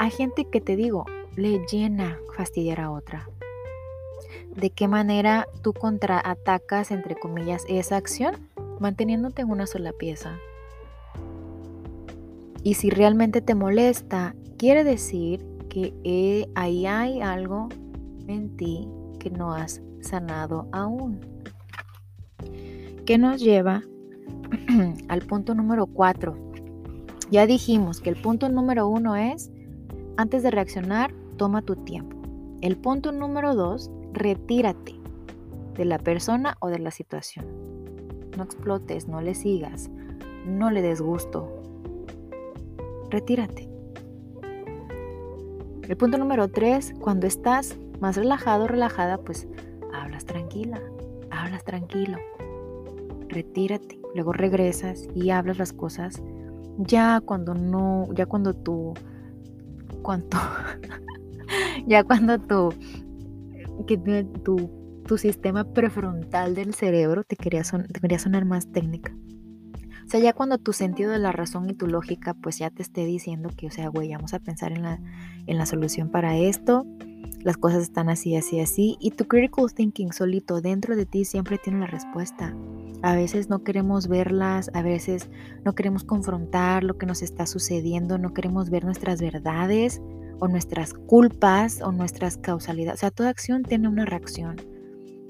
Hay 0.00 0.10
gente 0.10 0.46
que 0.46 0.60
te 0.60 0.74
digo, 0.74 1.06
le 1.36 1.64
llena 1.66 2.18
fastidiar 2.36 2.80
a 2.80 2.90
otra. 2.90 3.28
¿De 4.56 4.70
qué 4.70 4.88
manera 4.88 5.46
tú 5.62 5.72
contraatacas, 5.72 6.90
entre 6.90 7.14
comillas, 7.14 7.64
esa 7.68 7.96
acción? 7.96 8.48
Manteniéndote 8.80 9.42
en 9.42 9.50
una 9.50 9.66
sola 9.66 9.92
pieza. 9.92 10.38
Y 12.64 12.74
si 12.74 12.90
realmente 12.90 13.40
te 13.42 13.54
molesta, 13.54 14.34
quiere 14.58 14.82
decir 14.82 15.46
que 15.68 15.94
eh, 16.04 16.48
ahí 16.56 16.86
hay 16.86 17.20
algo 17.20 17.68
en 18.28 18.56
ti 18.56 18.88
que 19.18 19.30
no 19.30 19.52
has 19.52 19.82
sanado 20.00 20.68
aún. 20.72 21.20
¿Qué 23.04 23.18
nos 23.18 23.40
lleva 23.40 23.82
al 25.08 25.22
punto 25.22 25.54
número 25.54 25.86
4? 25.86 26.36
Ya 27.30 27.46
dijimos 27.46 28.00
que 28.00 28.10
el 28.10 28.16
punto 28.16 28.48
número 28.48 28.88
uno 28.88 29.16
es, 29.16 29.50
antes 30.16 30.42
de 30.42 30.50
reaccionar, 30.50 31.12
toma 31.36 31.62
tu 31.62 31.76
tiempo. 31.76 32.16
El 32.62 32.76
punto 32.76 33.12
número 33.12 33.54
2, 33.54 33.90
retírate 34.12 34.94
de 35.76 35.84
la 35.84 35.98
persona 35.98 36.56
o 36.60 36.68
de 36.68 36.78
la 36.78 36.90
situación. 36.90 37.44
No 38.36 38.44
explotes, 38.44 39.08
no 39.08 39.20
le 39.20 39.34
sigas, 39.34 39.90
no 40.46 40.70
le 40.70 40.82
des 40.82 41.00
gusto. 41.00 41.62
Retírate. 43.10 43.68
El 45.82 45.96
punto 45.96 46.18
número 46.18 46.48
3, 46.48 46.94
cuando 47.00 47.26
estás 47.26 47.76
más 48.00 48.16
relajado, 48.16 48.66
relajada, 48.66 49.18
pues 49.18 49.48
hablas 49.92 50.24
tranquila, 50.24 50.80
hablas 51.30 51.64
tranquilo. 51.64 52.18
Retírate, 53.28 54.00
luego 54.14 54.32
regresas 54.32 55.08
y 55.14 55.30
hablas 55.30 55.58
las 55.58 55.72
cosas 55.72 56.22
ya 56.78 57.20
cuando 57.20 57.54
no, 57.54 58.08
ya 58.14 58.26
cuando 58.26 58.54
tú, 58.54 58.94
cuanto, 60.02 60.36
ya 61.86 62.04
cuando 62.04 62.38
tu, 62.38 62.74
que 63.86 63.96
tu, 64.44 65.02
tu 65.06 65.18
sistema 65.18 65.64
prefrontal 65.64 66.54
del 66.54 66.74
cerebro 66.74 67.24
te 67.24 67.36
quería, 67.36 67.62
te 67.62 68.00
quería 68.00 68.18
sonar 68.18 68.44
más 68.44 68.70
técnica. 68.70 69.14
O 70.04 70.08
sea, 70.08 70.20
ya 70.20 70.32
cuando 70.32 70.58
tu 70.58 70.72
sentido 70.72 71.10
de 71.10 71.18
la 71.18 71.32
razón 71.32 71.68
y 71.68 71.74
tu 71.74 71.88
lógica 71.88 72.34
pues 72.34 72.58
ya 72.58 72.70
te 72.70 72.82
esté 72.82 73.04
diciendo 73.04 73.50
que, 73.56 73.66
o 73.66 73.70
sea, 73.70 73.88
güey, 73.88 74.12
vamos 74.12 74.34
a 74.34 74.38
pensar 74.38 74.70
en 74.72 74.82
la, 74.82 75.00
en 75.46 75.58
la 75.58 75.66
solución 75.66 76.10
para 76.10 76.36
esto, 76.36 76.86
las 77.46 77.58
cosas 77.58 77.84
están 77.84 78.08
así, 78.08 78.34
así, 78.34 78.58
así, 78.58 78.96
y 78.98 79.12
tu 79.12 79.28
critical 79.28 79.72
thinking 79.72 80.12
solito 80.12 80.60
dentro 80.60 80.96
de 80.96 81.06
ti 81.06 81.24
siempre 81.24 81.58
tiene 81.58 81.78
la 81.78 81.86
respuesta. 81.86 82.52
A 83.02 83.14
veces 83.14 83.48
no 83.48 83.62
queremos 83.62 84.08
verlas, 84.08 84.68
a 84.74 84.82
veces 84.82 85.28
no 85.64 85.72
queremos 85.76 86.02
confrontar 86.02 86.82
lo 86.82 86.98
que 86.98 87.06
nos 87.06 87.22
está 87.22 87.46
sucediendo, 87.46 88.18
no 88.18 88.34
queremos 88.34 88.68
ver 88.68 88.84
nuestras 88.84 89.20
verdades 89.20 90.02
o 90.40 90.48
nuestras 90.48 90.92
culpas 90.92 91.82
o 91.82 91.92
nuestras 91.92 92.36
causalidades. 92.36 92.98
O 92.98 93.02
sea, 93.02 93.10
toda 93.12 93.28
acción 93.28 93.62
tiene 93.62 93.86
una 93.86 94.06
reacción. 94.06 94.56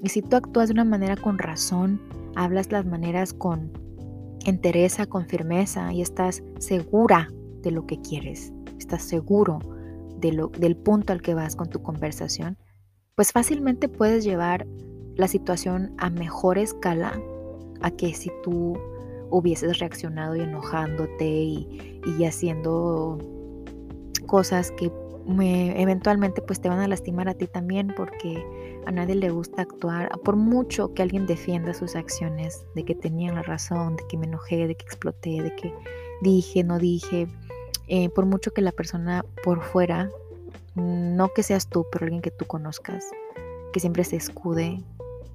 Y 0.01 0.09
si 0.09 0.23
tú 0.23 0.37
actúas 0.37 0.69
de 0.69 0.73
una 0.73 0.85
manera 0.85 1.17
con 1.17 1.37
razón, 1.37 2.01
hablas 2.35 2.71
las 2.71 2.87
maneras 2.87 3.31
con 3.31 3.71
entereza, 4.43 5.05
con 5.05 5.27
firmeza 5.27 5.93
y 5.93 6.01
estás 6.01 6.41
segura 6.57 7.27
de 7.61 7.69
lo 7.69 7.85
que 7.85 8.01
quieres, 8.01 8.51
estás 8.79 9.03
seguro 9.03 9.76
de 10.17 10.31
lo, 10.31 10.47
del 10.47 10.75
punto 10.75 11.13
al 11.13 11.21
que 11.21 11.33
vas 11.33 11.55
con 11.55 11.69
tu 11.69 11.81
conversación, 11.81 12.57
pues 13.15 13.31
fácilmente 13.31 13.89
puedes 13.89 14.23
llevar 14.23 14.67
la 15.15 15.27
situación 15.27 15.93
a 15.97 16.09
mejor 16.09 16.57
escala 16.57 17.19
a 17.81 17.91
que 17.91 18.13
si 18.13 18.31
tú 18.43 18.77
hubieses 19.29 19.79
reaccionado 19.79 20.35
y 20.35 20.41
enojándote 20.41 21.25
y, 21.25 22.01
y 22.17 22.25
haciendo 22.25 23.17
cosas 24.27 24.71
que 24.71 24.91
eventualmente 25.27 26.41
pues 26.41 26.61
te 26.61 26.69
van 26.69 26.79
a 26.79 26.87
lastimar 26.87 27.27
a 27.27 27.33
ti 27.33 27.47
también 27.47 27.93
porque 27.95 28.45
a 28.85 28.91
nadie 28.91 29.15
le 29.15 29.29
gusta 29.29 29.63
actuar, 29.63 30.09
por 30.23 30.37
mucho 30.37 30.93
que 30.93 31.01
alguien 31.01 31.25
defienda 31.25 31.73
sus 31.73 31.95
acciones, 31.95 32.65
de 32.75 32.85
que 32.85 32.95
tenían 32.95 33.35
la 33.35 33.43
razón, 33.43 33.97
de 33.97 34.03
que 34.07 34.17
me 34.17 34.27
enojé, 34.27 34.67
de 34.67 34.75
que 34.75 34.85
exploté, 34.85 35.41
de 35.41 35.53
que 35.55 35.73
dije, 36.21 36.63
no 36.63 36.79
dije, 36.79 37.27
eh, 37.87 38.09
por 38.09 38.25
mucho 38.25 38.51
que 38.51 38.61
la 38.61 38.71
persona 38.71 39.25
por 39.43 39.61
fuera, 39.61 40.09
no 40.75 41.29
que 41.29 41.43
seas 41.43 41.67
tú, 41.67 41.85
pero 41.91 42.05
alguien 42.05 42.21
que 42.21 42.31
tú 42.31 42.45
conozcas, 42.45 43.05
que 43.73 43.79
siempre 43.79 44.03
se 44.03 44.15
escude, 44.15 44.83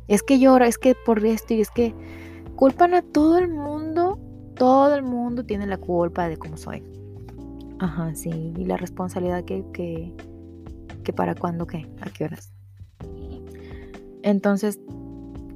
es 0.09 0.23
que 0.23 0.39
llora, 0.39 0.67
es 0.67 0.79
que 0.79 0.95
por 0.95 1.25
esto 1.25 1.55
y 1.55 1.61
es 1.61 1.71
que 1.71 1.95
culpan 2.57 2.95
a 2.95 3.03
todo 3.03 3.39
el 3.39 3.49
mundo, 3.49 4.19
todo 4.55 4.95
el 4.95 5.03
mundo 5.03 5.45
tiene 5.45 5.67
la 5.67 5.79
culpa 5.79 6.29
de 6.29 6.37
cómo 6.37 6.57
soy. 6.57 6.83
Ajá, 7.79 8.15
sí. 8.15 8.31
Y 8.57 8.65
la 8.65 8.77
responsabilidad 8.77 9.45
que, 9.45 9.65
que, 9.73 10.13
que 11.03 11.13
para 11.13 11.35
cuándo, 11.35 11.67
qué, 11.67 11.89
a 12.01 12.11
qué 12.11 12.25
horas. 12.25 12.53
Entonces, 14.23 14.79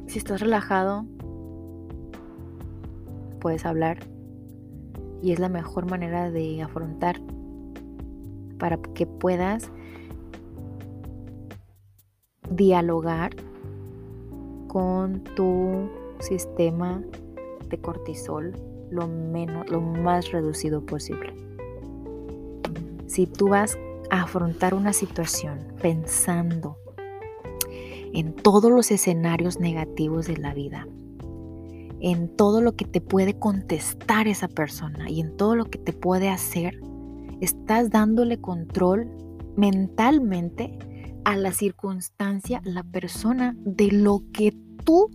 si 0.06 0.18
estás 0.18 0.40
relajado, 0.40 1.06
puedes 3.40 3.64
hablar. 3.64 3.98
Y 5.22 5.32
es 5.32 5.38
la 5.38 5.48
mejor 5.48 5.90
manera 5.90 6.30
de 6.30 6.62
afrontar 6.62 7.20
para 8.58 8.76
que 8.78 9.06
puedas 9.06 9.70
dialogar 12.50 13.34
con 14.68 15.22
tu 15.34 15.88
sistema 16.20 17.02
de 17.68 17.78
cortisol 17.78 18.54
lo 18.90 19.08
menos 19.08 19.68
lo 19.70 19.80
más 19.80 20.30
reducido 20.30 20.80
posible. 20.84 21.34
Si 23.06 23.26
tú 23.26 23.48
vas 23.48 23.78
a 24.10 24.22
afrontar 24.22 24.74
una 24.74 24.92
situación 24.92 25.58
pensando 25.80 26.76
en 28.12 28.32
todos 28.32 28.70
los 28.70 28.90
escenarios 28.90 29.58
negativos 29.60 30.26
de 30.26 30.36
la 30.36 30.54
vida, 30.54 30.86
en 32.06 32.28
todo 32.28 32.60
lo 32.60 32.76
que 32.76 32.84
te 32.84 33.00
puede 33.00 33.36
contestar 33.36 34.28
esa 34.28 34.46
persona 34.46 35.10
y 35.10 35.20
en 35.20 35.36
todo 35.36 35.56
lo 35.56 35.64
que 35.64 35.78
te 35.78 35.92
puede 35.92 36.28
hacer, 36.28 36.80
estás 37.40 37.90
dándole 37.90 38.40
control 38.40 39.10
mentalmente 39.56 40.78
a 41.24 41.36
la 41.36 41.50
circunstancia, 41.50 42.60
la 42.62 42.84
persona, 42.84 43.56
de 43.58 43.90
lo 43.90 44.22
que 44.32 44.56
tú 44.84 45.10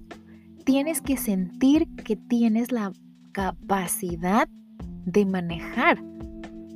tienes 0.65 0.99
que 0.99 1.15
sentir 1.15 1.87
que 1.95 2.17
tienes 2.17 2.73
la 2.73 2.91
capacidad 3.31 4.49
de 5.05 5.25
manejar 5.25 6.03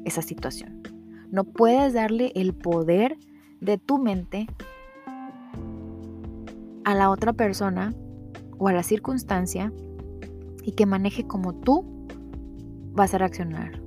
esa 0.05 0.21
situación. 0.21 0.81
No 1.29 1.43
puedes 1.43 1.91
darle 1.91 2.31
el 2.35 2.53
poder 2.53 3.17
de 3.59 3.77
tu 3.77 3.97
mente 3.97 4.47
a 6.85 6.95
la 6.95 7.09
otra 7.09 7.33
persona 7.33 7.93
o 8.57 8.69
a 8.69 8.71
la 8.71 8.83
circunstancia 8.83 9.73
y 10.65 10.71
que 10.71 10.85
maneje 10.85 11.27
como 11.27 11.53
tú 11.53 11.85
vas 12.93 13.13
a 13.13 13.19
reaccionar. 13.19 13.79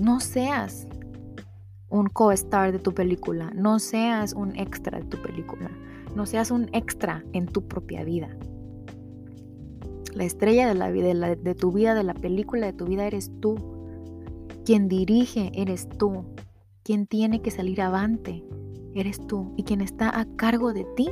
No 0.00 0.20
seas 0.20 0.88
un 1.88 2.08
co-star 2.08 2.72
de 2.72 2.78
tu 2.78 2.92
película, 2.92 3.50
no 3.54 3.78
seas 3.78 4.32
un 4.32 4.56
extra 4.56 4.98
de 4.98 5.04
tu 5.06 5.22
película, 5.22 5.70
no 6.14 6.26
seas 6.26 6.50
un 6.50 6.68
extra 6.72 7.24
en 7.32 7.46
tu 7.46 7.66
propia 7.66 8.04
vida. 8.04 8.36
La 10.12 10.24
estrella 10.24 10.66
de 10.66 10.74
la 10.74 10.90
de, 10.90 11.36
de 11.36 11.54
tu 11.54 11.70
vida, 11.70 11.94
de 11.94 12.02
la 12.02 12.14
película 12.14 12.66
de 12.66 12.72
tu 12.72 12.86
vida 12.86 13.06
eres 13.06 13.30
tú. 13.40 13.56
Quien 14.64 14.88
dirige 14.88 15.52
eres 15.54 15.88
tú. 15.88 16.24
Quien 16.82 17.06
tiene 17.06 17.40
que 17.40 17.50
salir 17.50 17.80
avante 17.80 18.44
eres 18.94 19.24
tú. 19.26 19.52
Y 19.56 19.62
quien 19.62 19.80
está 19.80 20.18
a 20.18 20.24
cargo 20.36 20.72
de 20.72 20.84
ti 20.96 21.08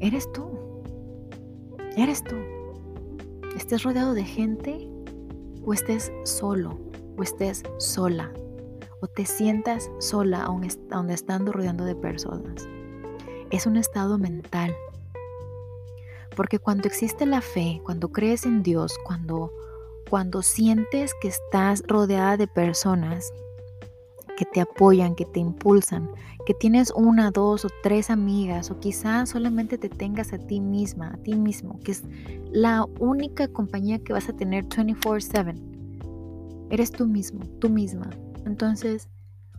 eres 0.00 0.30
tú. 0.32 0.50
Eres 1.96 2.24
tú. 2.24 2.36
Estés 3.56 3.82
rodeado 3.82 4.14
de 4.14 4.24
gente 4.24 4.88
o 5.64 5.72
estés 5.72 6.12
solo 6.24 6.78
o 7.16 7.22
estés 7.22 7.62
sola 7.78 8.32
o 9.02 9.08
te 9.08 9.26
sientas 9.26 9.90
sola 9.98 10.44
aún, 10.44 10.64
estando 10.64 11.52
rodeando 11.52 11.84
de 11.84 11.96
personas. 11.96 12.68
Es 13.50 13.66
un 13.66 13.76
estado 13.76 14.16
mental. 14.16 14.74
Porque 16.36 16.58
cuando 16.58 16.86
existe 16.86 17.26
la 17.26 17.40
fe, 17.40 17.82
cuando 17.84 18.10
crees 18.10 18.46
en 18.46 18.62
Dios, 18.62 18.96
cuando, 19.04 19.52
cuando 20.08 20.42
sientes 20.42 21.12
que 21.20 21.28
estás 21.28 21.82
rodeada 21.88 22.36
de 22.36 22.46
personas 22.46 23.34
que 24.36 24.44
te 24.44 24.60
apoyan, 24.60 25.14
que 25.14 25.24
te 25.24 25.40
impulsan, 25.40 26.08
que 26.46 26.54
tienes 26.54 26.92
una, 26.96 27.30
dos 27.30 27.64
o 27.64 27.68
tres 27.82 28.10
amigas 28.10 28.70
o 28.70 28.80
quizás 28.80 29.30
solamente 29.30 29.78
te 29.78 29.88
tengas 29.88 30.32
a 30.32 30.38
ti 30.38 30.60
misma, 30.60 31.12
a 31.14 31.16
ti 31.18 31.34
mismo, 31.34 31.78
que 31.80 31.92
es 31.92 32.02
la 32.50 32.86
única 32.98 33.48
compañía 33.48 33.98
que 33.98 34.12
vas 34.12 34.28
a 34.28 34.32
tener 34.32 34.64
24/7. 34.64 35.56
Eres 36.70 36.90
tú 36.90 37.06
mismo, 37.06 37.40
tú 37.58 37.68
misma. 37.68 38.10
Entonces, 38.46 39.08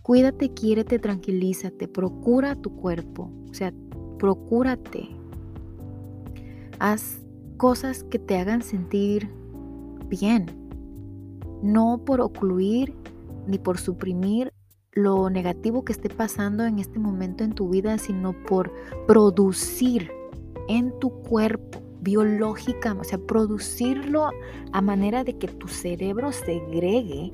cuídate, 0.01 0.49
quiérete, 0.49 0.99
tranquilízate, 0.99 1.87
procura 1.87 2.55
tu 2.55 2.75
cuerpo, 2.75 3.31
o 3.49 3.53
sea, 3.53 3.73
procúrate. 4.17 5.09
Haz 6.79 7.21
cosas 7.57 8.03
que 8.03 8.19
te 8.19 8.37
hagan 8.37 8.61
sentir 8.61 9.29
bien, 10.09 10.47
no 11.61 12.01
por 12.03 12.19
ocluir 12.19 12.93
ni 13.47 13.57
por 13.57 13.77
suprimir 13.77 14.53
lo 14.95 15.29
negativo 15.29 15.83
que 15.83 15.93
esté 15.93 16.09
pasando 16.09 16.65
en 16.65 16.79
este 16.79 16.99
momento 16.99 17.43
en 17.43 17.53
tu 17.53 17.69
vida, 17.69 17.97
sino 17.97 18.33
por 18.45 18.71
producir 19.07 20.11
en 20.67 20.97
tu 20.99 21.09
cuerpo 21.09 21.81
biológica, 22.01 22.95
o 22.99 23.03
sea, 23.03 23.17
producirlo 23.17 24.29
a 24.71 24.81
manera 24.81 25.23
de 25.23 25.37
que 25.37 25.47
tu 25.47 25.67
cerebro 25.67 26.31
segregue 26.31 27.31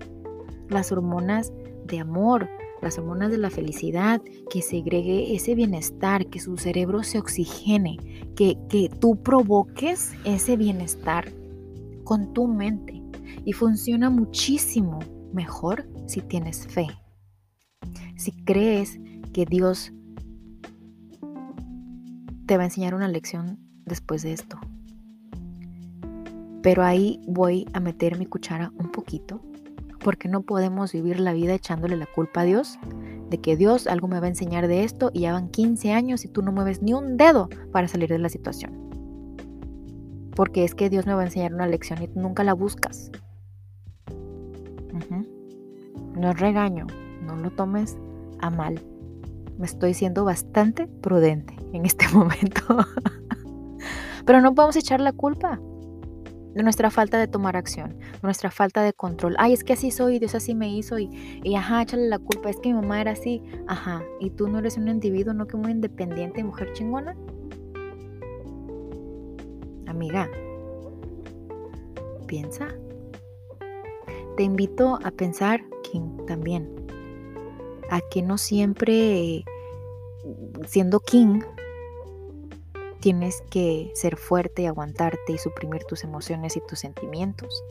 las 0.70 0.92
hormonas 0.92 1.52
de 1.86 2.00
amor, 2.00 2.48
las 2.82 2.98
hormonas 2.98 3.32
de 3.32 3.40
la 3.40 3.50
felicidad, 3.50 4.22
que 4.50 4.62
segregue 4.62 5.36
ese 5.36 5.56
bienestar, 5.56 6.28
que 6.28 6.40
su 6.40 6.56
cerebro 6.58 7.04
se 7.04 7.18
oxigene, 7.18 7.98
que, 8.36 8.58
que 8.70 8.90
tú 8.90 9.22
provoques 9.22 10.14
ese 10.24 10.56
bienestar 10.56 11.34
con 12.04 12.32
tu 12.34 12.48
mente. 12.48 13.02
Y 13.44 13.54
funciona 13.54 14.10
muchísimo 14.10 15.00
mejor 15.34 15.88
si 16.08 16.22
tienes 16.22 16.68
fe 16.68 16.88
si 18.20 18.34
crees 18.34 19.00
que 19.32 19.46
Dios 19.46 19.94
te 22.46 22.58
va 22.58 22.64
a 22.64 22.66
enseñar 22.66 22.94
una 22.94 23.08
lección 23.08 23.58
después 23.86 24.24
de 24.24 24.34
esto. 24.34 24.60
Pero 26.62 26.84
ahí 26.84 27.22
voy 27.26 27.66
a 27.72 27.80
meter 27.80 28.20
mi 28.20 28.26
cuchara 28.26 28.74
un 28.78 28.92
poquito, 28.92 29.40
porque 30.04 30.28
no 30.28 30.42
podemos 30.42 30.92
vivir 30.92 31.22
la 31.22 31.32
vida 31.32 31.54
echándole 31.54 31.96
la 31.96 32.08
culpa 32.08 32.42
a 32.42 32.44
Dios 32.44 32.78
de 33.30 33.40
que 33.40 33.56
Dios 33.56 33.88
algo 33.88 34.10
me 34.10 34.20
va 34.20 34.26
a 34.26 34.30
enseñar 34.30 34.68
de 34.68 34.84
esto 34.84 35.12
y 35.14 35.22
ya 35.22 35.32
van 35.32 35.50
15 35.50 35.94
años 35.94 36.26
y 36.26 36.28
tú 36.28 36.42
no 36.42 36.52
mueves 36.52 36.82
ni 36.82 36.94
un 36.94 37.16
dedo 37.16 37.48
para 37.72 37.88
salir 37.88 38.10
de 38.10 38.20
la 38.20 38.28
situación. 38.28 38.90
Porque 40.36 40.66
es 40.66 40.76
que 40.76 40.90
Dios 40.90 41.06
me 41.06 41.14
va 41.14 41.22
a 41.22 41.26
enseñar 41.26 41.54
una 41.54 41.68
lección 41.68 42.04
y 42.04 42.10
tú 42.10 42.20
nunca 42.20 42.44
la 42.44 42.54
buscas. 42.54 43.12
No 46.16 46.32
es 46.32 46.40
regaño, 46.40 46.86
no 47.26 47.38
lo 47.38 47.52
tomes 47.52 47.98
a 48.42 48.50
mal. 48.50 48.82
Me 49.58 49.66
estoy 49.66 49.94
siendo 49.94 50.24
bastante 50.24 50.88
prudente 50.88 51.56
en 51.74 51.86
este 51.86 52.08
momento. 52.14 52.62
Pero 54.26 54.42
no 54.42 54.54
podemos 54.54 54.76
echar 54.76 55.02
la 55.02 55.12
culpa 55.12 55.60
de 56.54 56.64
nuestra 56.64 56.90
falta 56.90 57.18
de 57.18 57.28
tomar 57.28 57.56
acción, 57.56 57.98
de 58.00 58.20
nuestra 58.24 58.52
falta 58.52 58.82
de 58.82 58.94
control. 58.94 59.36
Ay, 59.38 59.54
es 59.54 59.64
que 59.64 59.74
así 59.74 59.92
soy, 59.92 60.20
Dios 60.20 60.36
así 60.36 60.56
me 60.56 60.70
hizo 60.70 60.98
y, 60.98 61.10
y 61.44 61.56
ajá, 61.56 61.82
échale 61.82 62.08
la 62.08 62.20
culpa. 62.20 62.50
Es 62.50 62.58
que 62.58 62.70
mi 62.70 62.76
mamá 62.76 63.02
era 63.02 63.12
así, 63.12 63.42
ajá. 63.68 64.04
Y 64.20 64.32
tú 64.32 64.48
no 64.48 64.60
eres 64.60 64.78
un 64.78 64.88
individuo, 64.88 65.34
no 65.34 65.48
que 65.48 65.58
muy 65.58 65.72
independiente, 65.72 66.44
mujer 66.44 66.74
chingona. 66.74 67.16
Amiga, 69.88 70.30
piensa. 72.28 72.68
Te 74.38 74.44
invito 74.44 75.00
a 75.04 75.12
pensar, 75.12 75.62
King, 75.92 76.26
también 76.26 76.80
a 77.90 78.02
que 78.02 78.22
no 78.22 78.38
siempre 78.38 79.44
siendo 80.68 81.00
king 81.00 81.42
tienes 83.00 83.42
que 83.50 83.92
ser 83.96 84.18
fuerte 84.18 84.64
y 84.64 84.66
aguantarte 84.66 85.34
y 85.34 85.38
suprimir 85.38 85.84
tus 85.86 86.04
emociones 86.04 86.58
y 86.58 86.62
tus 86.62 86.80
sentimientos. 86.80 87.64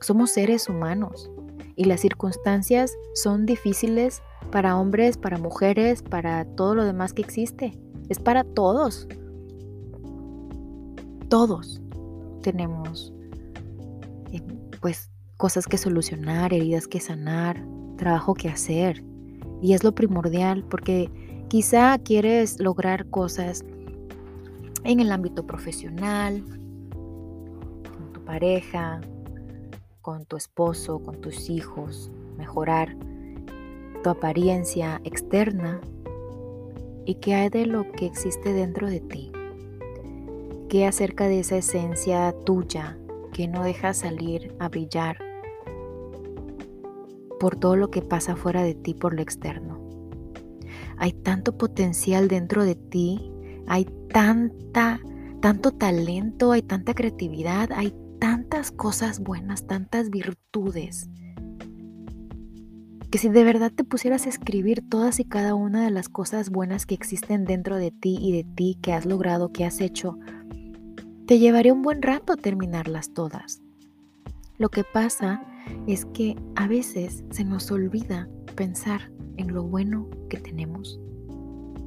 Somos 0.00 0.32
seres 0.32 0.68
humanos 0.68 1.30
y 1.76 1.84
las 1.84 2.00
circunstancias 2.00 2.96
son 3.14 3.46
difíciles 3.46 4.22
para 4.50 4.76
hombres, 4.76 5.16
para 5.16 5.38
mujeres, 5.38 6.02
para 6.02 6.44
todo 6.44 6.74
lo 6.74 6.84
demás 6.84 7.12
que 7.12 7.22
existe. 7.22 7.78
Es 8.08 8.18
para 8.18 8.42
todos. 8.42 9.06
Todos 11.28 11.80
tenemos 12.42 13.12
eh, 14.32 14.42
pues 14.80 15.10
cosas 15.36 15.66
que 15.66 15.78
solucionar, 15.78 16.52
heridas 16.52 16.88
que 16.88 17.00
sanar, 17.00 17.64
trabajo 17.96 18.34
que 18.34 18.48
hacer. 18.48 19.04
Y 19.60 19.72
es 19.72 19.84
lo 19.84 19.92
primordial 19.92 20.64
porque 20.64 21.10
quizá 21.48 21.98
quieres 21.98 22.60
lograr 22.60 23.08
cosas 23.10 23.64
en 24.84 25.00
el 25.00 25.10
ámbito 25.12 25.46
profesional, 25.46 26.44
con 26.90 28.12
tu 28.12 28.24
pareja, 28.24 29.00
con 30.00 30.24
tu 30.24 30.36
esposo, 30.36 31.00
con 31.00 31.20
tus 31.20 31.50
hijos, 31.50 32.10
mejorar 32.36 32.96
tu 34.02 34.10
apariencia 34.10 35.00
externa 35.04 35.80
y 37.04 37.16
qué 37.16 37.34
hay 37.34 37.48
de 37.48 37.66
lo 37.66 37.90
que 37.92 38.06
existe 38.06 38.52
dentro 38.52 38.88
de 38.88 39.00
ti. 39.00 39.32
¿Qué 40.68 40.86
acerca 40.86 41.26
de 41.26 41.40
esa 41.40 41.56
esencia 41.56 42.34
tuya 42.44 42.98
que 43.32 43.48
no 43.48 43.62
deja 43.62 43.94
salir 43.94 44.54
a 44.58 44.68
brillar 44.68 45.27
por 47.38 47.56
todo 47.56 47.76
lo 47.76 47.90
que 47.90 48.02
pasa 48.02 48.36
fuera 48.36 48.62
de 48.62 48.74
ti 48.74 48.94
por 48.94 49.14
lo 49.14 49.22
externo. 49.22 49.80
Hay 50.96 51.12
tanto 51.12 51.56
potencial 51.56 52.28
dentro 52.28 52.64
de 52.64 52.74
ti, 52.74 53.32
hay 53.66 53.86
tanta, 54.12 55.00
tanto 55.40 55.72
talento, 55.72 56.52
hay 56.52 56.62
tanta 56.62 56.94
creatividad, 56.94 57.70
hay 57.72 57.94
tantas 58.18 58.72
cosas 58.72 59.20
buenas, 59.20 59.66
tantas 59.66 60.10
virtudes, 60.10 61.08
que 63.10 63.18
si 63.18 63.28
de 63.28 63.44
verdad 63.44 63.72
te 63.72 63.84
pusieras 63.84 64.26
a 64.26 64.28
escribir 64.28 64.86
todas 64.88 65.18
y 65.18 65.24
cada 65.24 65.54
una 65.54 65.84
de 65.84 65.90
las 65.90 66.08
cosas 66.08 66.50
buenas 66.50 66.84
que 66.84 66.94
existen 66.94 67.44
dentro 67.44 67.76
de 67.76 67.90
ti 67.90 68.18
y 68.20 68.32
de 68.32 68.44
ti 68.44 68.78
que 68.82 68.92
has 68.92 69.06
logrado, 69.06 69.50
que 69.50 69.64
has 69.64 69.80
hecho, 69.80 70.18
te 71.26 71.38
llevaría 71.38 71.72
un 71.72 71.82
buen 71.82 72.02
rato 72.02 72.36
terminarlas 72.36 73.14
todas. 73.14 73.62
Lo 74.58 74.68
que 74.68 74.84
pasa 74.84 75.42
es 75.86 76.04
que 76.06 76.36
a 76.56 76.66
veces 76.66 77.24
se 77.30 77.44
nos 77.44 77.70
olvida 77.70 78.28
pensar 78.54 79.12
en 79.36 79.52
lo 79.52 79.62
bueno 79.62 80.08
que 80.28 80.38
tenemos 80.38 81.00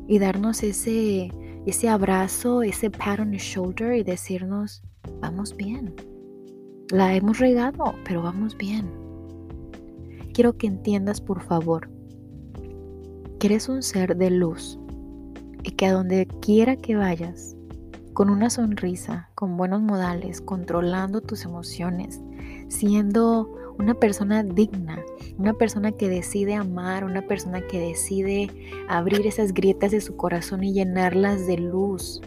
y 0.07 0.19
darnos 0.19 0.63
ese, 0.63 1.31
ese 1.65 1.89
abrazo, 1.89 2.63
ese 2.63 2.89
pat 2.89 3.19
on 3.19 3.31
the 3.31 3.37
shoulder 3.37 3.95
y 3.95 4.03
decirnos, 4.03 4.83
vamos 5.21 5.55
bien. 5.55 5.93
La 6.89 7.15
hemos 7.15 7.39
regado, 7.39 7.95
pero 8.03 8.21
vamos 8.21 8.57
bien. 8.57 8.89
Quiero 10.33 10.57
que 10.57 10.67
entiendas, 10.67 11.21
por 11.21 11.41
favor, 11.41 11.89
que 13.39 13.47
eres 13.47 13.69
un 13.69 13.81
ser 13.83 14.17
de 14.17 14.29
luz 14.29 14.79
y 15.63 15.71
que 15.71 15.85
a 15.85 15.93
donde 15.93 16.27
quiera 16.41 16.75
que 16.75 16.95
vayas, 16.95 17.55
con 18.13 18.29
una 18.29 18.49
sonrisa, 18.49 19.29
con 19.35 19.57
buenos 19.57 19.81
modales, 19.81 20.41
controlando 20.41 21.21
tus 21.21 21.45
emociones, 21.45 22.21
siendo 22.71 23.75
una 23.77 23.93
persona 23.93 24.43
digna, 24.43 25.03
una 25.37 25.53
persona 25.53 25.91
que 25.91 26.07
decide 26.07 26.55
amar, 26.55 27.03
una 27.03 27.21
persona 27.23 27.61
que 27.67 27.79
decide 27.79 28.49
abrir 28.87 29.25
esas 29.27 29.53
grietas 29.53 29.91
de 29.91 30.01
su 30.01 30.15
corazón 30.15 30.63
y 30.63 30.73
llenarlas 30.73 31.45
de 31.47 31.57
luz 31.57 32.21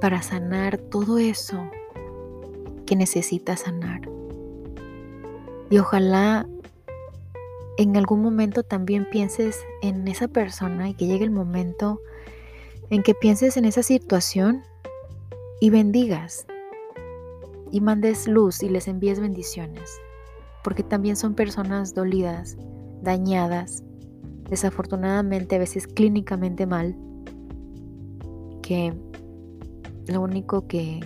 para 0.00 0.20
sanar 0.22 0.78
todo 0.78 1.18
eso 1.18 1.70
que 2.86 2.96
necesita 2.96 3.56
sanar. 3.56 4.00
Y 5.70 5.78
ojalá 5.78 6.46
en 7.78 7.96
algún 7.96 8.20
momento 8.20 8.62
también 8.62 9.08
pienses 9.10 9.60
en 9.80 10.06
esa 10.08 10.28
persona 10.28 10.90
y 10.90 10.94
que 10.94 11.06
llegue 11.06 11.24
el 11.24 11.30
momento 11.30 12.00
en 12.90 13.02
que 13.02 13.14
pienses 13.14 13.56
en 13.56 13.64
esa 13.64 13.82
situación 13.82 14.62
y 15.60 15.70
bendigas 15.70 16.46
y 17.72 17.80
mandes 17.80 18.28
luz 18.28 18.62
y 18.62 18.68
les 18.68 18.86
envíes 18.86 19.18
bendiciones, 19.18 19.98
porque 20.62 20.84
también 20.84 21.16
son 21.16 21.34
personas 21.34 21.94
dolidas, 21.94 22.56
dañadas, 23.00 23.82
desafortunadamente 24.48 25.56
a 25.56 25.58
veces 25.58 25.86
clínicamente 25.86 26.66
mal, 26.66 26.96
que 28.62 28.94
lo 30.06 30.20
único 30.20 30.68
que 30.68 31.00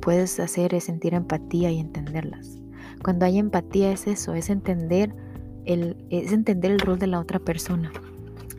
puedes 0.00 0.38
hacer 0.38 0.72
es 0.72 0.84
sentir 0.84 1.14
empatía 1.14 1.70
y 1.72 1.80
entenderlas. 1.80 2.58
Cuando 3.02 3.26
hay 3.26 3.38
empatía 3.38 3.90
es 3.90 4.06
eso, 4.06 4.34
es 4.34 4.48
entender 4.50 5.12
el, 5.64 5.96
es 6.10 6.32
entender 6.32 6.70
el 6.70 6.78
rol 6.78 6.98
de 7.00 7.08
la 7.08 7.18
otra 7.18 7.40
persona. 7.40 7.92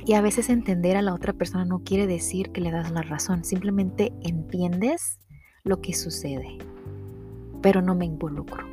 Y 0.05 0.13
a 0.13 0.21
veces 0.21 0.49
entender 0.49 0.97
a 0.97 1.01
la 1.01 1.13
otra 1.13 1.31
persona 1.31 1.63
no 1.63 1.79
quiere 1.79 2.07
decir 2.07 2.51
que 2.51 2.59
le 2.59 2.71
das 2.71 2.91
la 2.91 3.03
razón, 3.03 3.45
simplemente 3.45 4.11
entiendes 4.21 5.19
lo 5.65 5.79
que 5.79 5.93
sucede, 5.93 6.57
pero 7.61 7.81
no 7.81 7.95
me 7.95 8.03
involucro. 8.03 8.67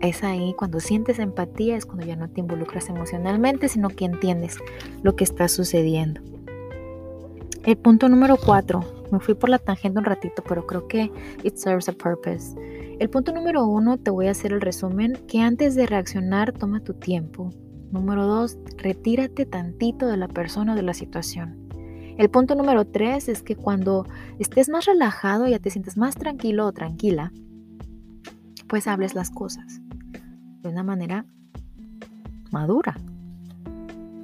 Es 0.00 0.22
ahí 0.22 0.54
cuando 0.56 0.78
sientes 0.78 1.18
empatía, 1.18 1.76
es 1.76 1.84
cuando 1.84 2.06
ya 2.06 2.14
no 2.14 2.30
te 2.30 2.38
involucras 2.38 2.88
emocionalmente, 2.88 3.68
sino 3.68 3.88
que 3.88 4.04
entiendes 4.04 4.58
lo 5.02 5.16
que 5.16 5.24
está 5.24 5.48
sucediendo. 5.48 6.20
El 7.64 7.76
punto 7.76 8.08
número 8.08 8.36
cuatro, 8.36 8.84
me 9.10 9.18
fui 9.18 9.34
por 9.34 9.50
la 9.50 9.58
tangente 9.58 9.98
un 9.98 10.04
ratito, 10.04 10.44
pero 10.48 10.64
creo 10.64 10.86
que 10.86 11.10
it 11.42 11.56
serves 11.56 11.88
a 11.88 11.92
purpose. 11.92 12.54
El 13.00 13.10
punto 13.10 13.32
número 13.32 13.66
uno, 13.66 13.98
te 13.98 14.12
voy 14.12 14.28
a 14.28 14.32
hacer 14.32 14.52
el 14.52 14.60
resumen, 14.60 15.14
que 15.26 15.40
antes 15.40 15.74
de 15.74 15.86
reaccionar 15.86 16.52
toma 16.52 16.84
tu 16.84 16.94
tiempo, 16.94 17.50
Número 17.92 18.26
dos, 18.26 18.56
retírate 18.78 19.44
tantito 19.44 20.06
de 20.06 20.16
la 20.16 20.26
persona 20.26 20.72
o 20.72 20.76
de 20.76 20.82
la 20.82 20.94
situación. 20.94 21.61
El 22.18 22.28
punto 22.28 22.54
número 22.54 22.84
tres 22.84 23.28
es 23.28 23.42
que 23.42 23.56
cuando 23.56 24.06
estés 24.38 24.68
más 24.68 24.84
relajado, 24.84 25.46
ya 25.46 25.58
te 25.58 25.70
sientes 25.70 25.96
más 25.96 26.14
tranquilo 26.14 26.66
o 26.66 26.72
tranquila, 26.72 27.32
pues 28.68 28.86
hables 28.86 29.14
las 29.14 29.30
cosas 29.30 29.80
de 30.62 30.68
una 30.68 30.82
manera 30.82 31.26
madura. 32.50 32.96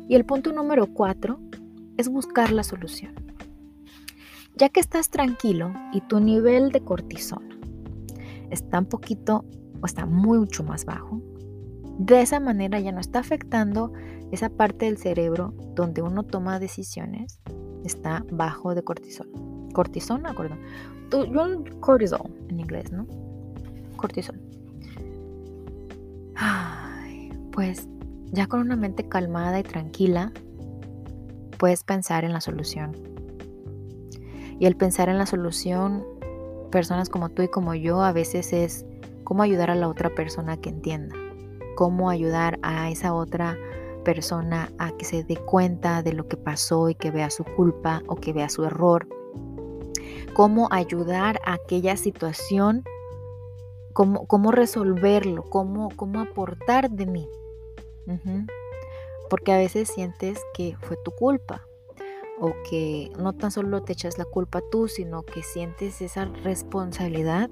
Y 0.08 0.14
el 0.14 0.24
punto 0.24 0.52
número 0.52 0.86
cuatro 0.86 1.40
es 1.96 2.08
buscar 2.08 2.52
la 2.52 2.62
solución. 2.62 3.14
Ya 4.56 4.68
que 4.68 4.80
estás 4.80 5.10
tranquilo 5.10 5.72
y 5.92 6.00
tu 6.00 6.20
nivel 6.20 6.72
de 6.72 6.80
cortisona 6.80 7.58
está 8.50 8.78
un 8.78 8.86
poquito 8.86 9.44
o 9.80 9.86
está 9.86 10.06
mucho 10.06 10.64
más 10.64 10.84
bajo, 10.84 11.20
de 11.98 12.22
esa 12.22 12.40
manera 12.40 12.80
ya 12.80 12.92
no 12.92 13.00
está 13.00 13.18
afectando 13.18 13.92
esa 14.30 14.50
parte 14.50 14.86
del 14.86 14.98
cerebro 14.98 15.54
donde 15.74 16.02
uno 16.02 16.22
toma 16.22 16.58
decisiones, 16.58 17.40
está 17.84 18.24
bajo 18.30 18.74
de 18.74 18.82
cortisol. 18.82 19.28
Cortisona, 19.72 20.34
perdón. 20.34 20.58
Yo 21.10 21.64
cortisol 21.80 22.30
en 22.48 22.60
inglés, 22.60 22.92
¿no? 22.92 23.06
Cortisol. 23.96 24.40
pues 27.52 27.88
ya 28.30 28.46
con 28.46 28.60
una 28.60 28.76
mente 28.76 29.08
calmada 29.08 29.58
y 29.58 29.62
tranquila, 29.62 30.32
puedes 31.58 31.82
pensar 31.82 32.24
en 32.24 32.32
la 32.32 32.40
solución. 32.40 32.92
Y 34.60 34.66
el 34.66 34.76
pensar 34.76 35.08
en 35.08 35.18
la 35.18 35.26
solución, 35.26 36.04
personas 36.70 37.08
como 37.08 37.30
tú 37.30 37.42
y 37.42 37.48
como 37.48 37.74
yo, 37.74 38.02
a 38.02 38.12
veces 38.12 38.52
es 38.52 38.86
cómo 39.24 39.42
ayudar 39.42 39.70
a 39.70 39.74
la 39.74 39.88
otra 39.88 40.10
persona 40.10 40.56
que 40.56 40.68
entienda 40.68 41.16
cómo 41.78 42.10
ayudar 42.10 42.58
a 42.62 42.90
esa 42.90 43.14
otra 43.14 43.56
persona 43.98 44.70
a 44.78 44.90
que 44.92 45.04
se 45.04 45.24
dé 45.24 45.36
cuenta 45.36 46.02
de 46.02 46.12
lo 46.12 46.28
que 46.28 46.36
pasó 46.36 46.88
y 46.88 46.94
que 46.94 47.10
vea 47.10 47.30
su 47.30 47.44
culpa 47.44 48.02
o 48.06 48.16
que 48.16 48.32
vea 48.32 48.48
su 48.48 48.64
error. 48.64 49.06
Cómo 50.34 50.68
ayudar 50.70 51.40
a 51.44 51.54
aquella 51.54 51.96
situación, 51.96 52.84
cómo, 53.92 54.26
cómo 54.26 54.52
resolverlo, 54.52 55.42
cómo, 55.44 55.88
cómo 55.96 56.20
aportar 56.20 56.90
de 56.90 57.06
mí. 57.06 57.28
Porque 59.28 59.52
a 59.52 59.58
veces 59.58 59.88
sientes 59.88 60.40
que 60.54 60.76
fue 60.80 60.96
tu 61.04 61.10
culpa 61.10 61.66
o 62.40 62.52
que 62.68 63.10
no 63.18 63.34
tan 63.34 63.50
solo 63.50 63.82
te 63.82 63.92
echas 63.92 64.16
la 64.16 64.24
culpa 64.24 64.62
tú, 64.70 64.88
sino 64.88 65.24
que 65.24 65.42
sientes 65.42 66.00
esa 66.00 66.26
responsabilidad 66.26 67.50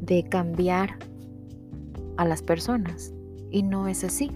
de 0.00 0.24
cambiar 0.28 0.98
a 2.16 2.24
las 2.24 2.42
personas 2.42 3.12
y 3.50 3.62
no 3.62 3.88
es 3.88 4.04
así. 4.04 4.30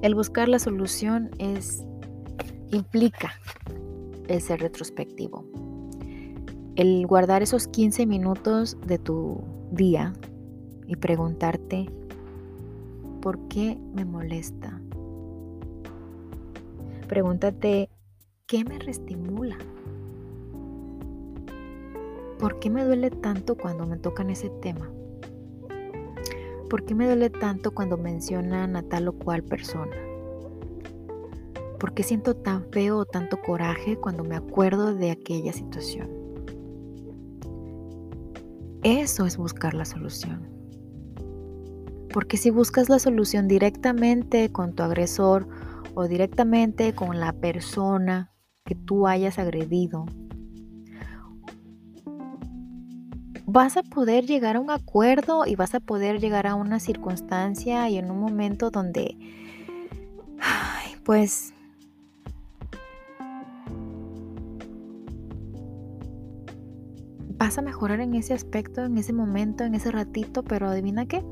El 0.00 0.14
buscar 0.14 0.48
la 0.48 0.60
solución 0.60 1.30
es 1.38 1.84
implica 2.70 3.32
el 4.28 4.40
ser 4.40 4.60
retrospectivo. 4.60 5.44
El 6.76 7.06
guardar 7.06 7.42
esos 7.42 7.66
15 7.66 8.06
minutos 8.06 8.76
de 8.86 8.98
tu 8.98 9.42
día 9.72 10.12
y 10.86 10.94
preguntarte, 10.96 11.90
¿por 13.20 13.40
qué 13.48 13.76
me 13.92 14.04
molesta? 14.04 14.80
Pregúntate, 17.08 17.90
¿qué 18.46 18.64
me 18.64 18.78
reestimula? 18.78 19.58
¿Por 22.38 22.60
qué 22.60 22.70
me 22.70 22.84
duele 22.84 23.10
tanto 23.10 23.56
cuando 23.56 23.84
me 23.84 23.96
tocan 23.96 24.30
ese 24.30 24.48
tema? 24.48 24.88
¿Por 26.68 26.84
qué 26.84 26.94
me 26.94 27.06
duele 27.06 27.30
tanto 27.30 27.70
cuando 27.70 27.96
mencionan 27.96 28.76
a 28.76 28.82
tal 28.82 29.08
o 29.08 29.12
cual 29.12 29.42
persona? 29.42 29.96
¿Por 31.80 31.94
qué 31.94 32.02
siento 32.02 32.36
tan 32.36 32.64
feo 32.72 32.98
o 32.98 33.04
tanto 33.06 33.40
coraje 33.40 33.96
cuando 33.96 34.22
me 34.22 34.36
acuerdo 34.36 34.94
de 34.94 35.10
aquella 35.10 35.52
situación? 35.52 36.10
Eso 38.82 39.24
es 39.24 39.38
buscar 39.38 39.72
la 39.72 39.86
solución. 39.86 40.46
Porque 42.12 42.36
si 42.36 42.50
buscas 42.50 42.90
la 42.90 42.98
solución 42.98 43.48
directamente 43.48 44.52
con 44.52 44.74
tu 44.74 44.82
agresor 44.82 45.48
o 45.94 46.06
directamente 46.06 46.94
con 46.94 47.18
la 47.18 47.32
persona 47.32 48.34
que 48.64 48.74
tú 48.74 49.06
hayas 49.06 49.38
agredido, 49.38 50.04
vas 53.50 53.78
a 53.78 53.82
poder 53.82 54.26
llegar 54.26 54.56
a 54.56 54.60
un 54.60 54.70
acuerdo 54.70 55.46
y 55.46 55.56
vas 55.56 55.74
a 55.74 55.80
poder 55.80 56.20
llegar 56.20 56.46
a 56.46 56.54
una 56.54 56.78
circunstancia 56.80 57.88
y 57.88 57.96
en 57.96 58.10
un 58.10 58.20
momento 58.20 58.70
donde, 58.70 59.16
pues, 61.02 61.54
vas 67.38 67.56
a 67.56 67.62
mejorar 67.62 68.00
en 68.00 68.12
ese 68.12 68.34
aspecto, 68.34 68.84
en 68.84 68.98
ese 68.98 69.14
momento, 69.14 69.64
en 69.64 69.74
ese 69.74 69.92
ratito, 69.92 70.42
pero 70.42 70.68
adivina 70.68 71.06
qué, 71.06 71.24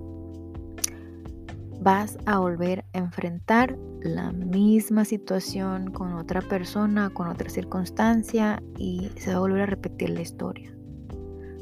vas 1.83 2.17
a 2.25 2.39
volver 2.39 2.87
a 2.95 2.99
enfrentar 2.99 3.77
la 4.01 4.33
misma 4.33 5.05
situación 5.05 5.91
con 5.91 6.15
otra 6.15 6.41
persona, 6.41 7.11
con 7.11 7.29
otra 7.29 7.51
circunstancia 7.51 8.63
y 8.79 9.11
se 9.17 9.33
va 9.33 9.37
a 9.37 9.41
volver 9.41 9.61
a 9.61 9.67
repetir 9.67 10.09
la 10.09 10.23
historia 10.23 10.76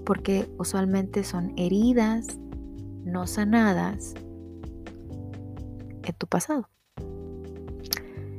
porque 0.05 0.49
usualmente 0.59 1.25
son 1.25 1.53
heridas 1.57 2.39
no 3.05 3.27
sanadas 3.27 4.15
en 6.03 6.15
tu 6.19 6.27
pasado. 6.27 6.69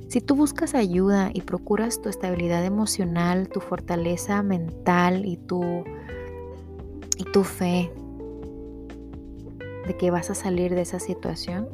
Si 0.07 0.21
tú 0.21 0.35
buscas 0.35 0.75
ayuda 0.75 1.31
y 1.33 1.41
procuras 1.41 2.01
tu 2.01 2.09
estabilidad 2.09 2.63
emocional, 2.63 3.49
tu 3.49 3.59
fortaleza 3.59 4.41
mental 4.43 5.25
y 5.25 5.37
tu, 5.37 5.83
y 7.17 7.23
tu 7.33 7.43
fe 7.43 7.91
de 9.87 9.97
que 9.97 10.11
vas 10.11 10.29
a 10.29 10.35
salir 10.35 10.73
de 10.73 10.81
esa 10.81 10.99
situación, 10.99 11.67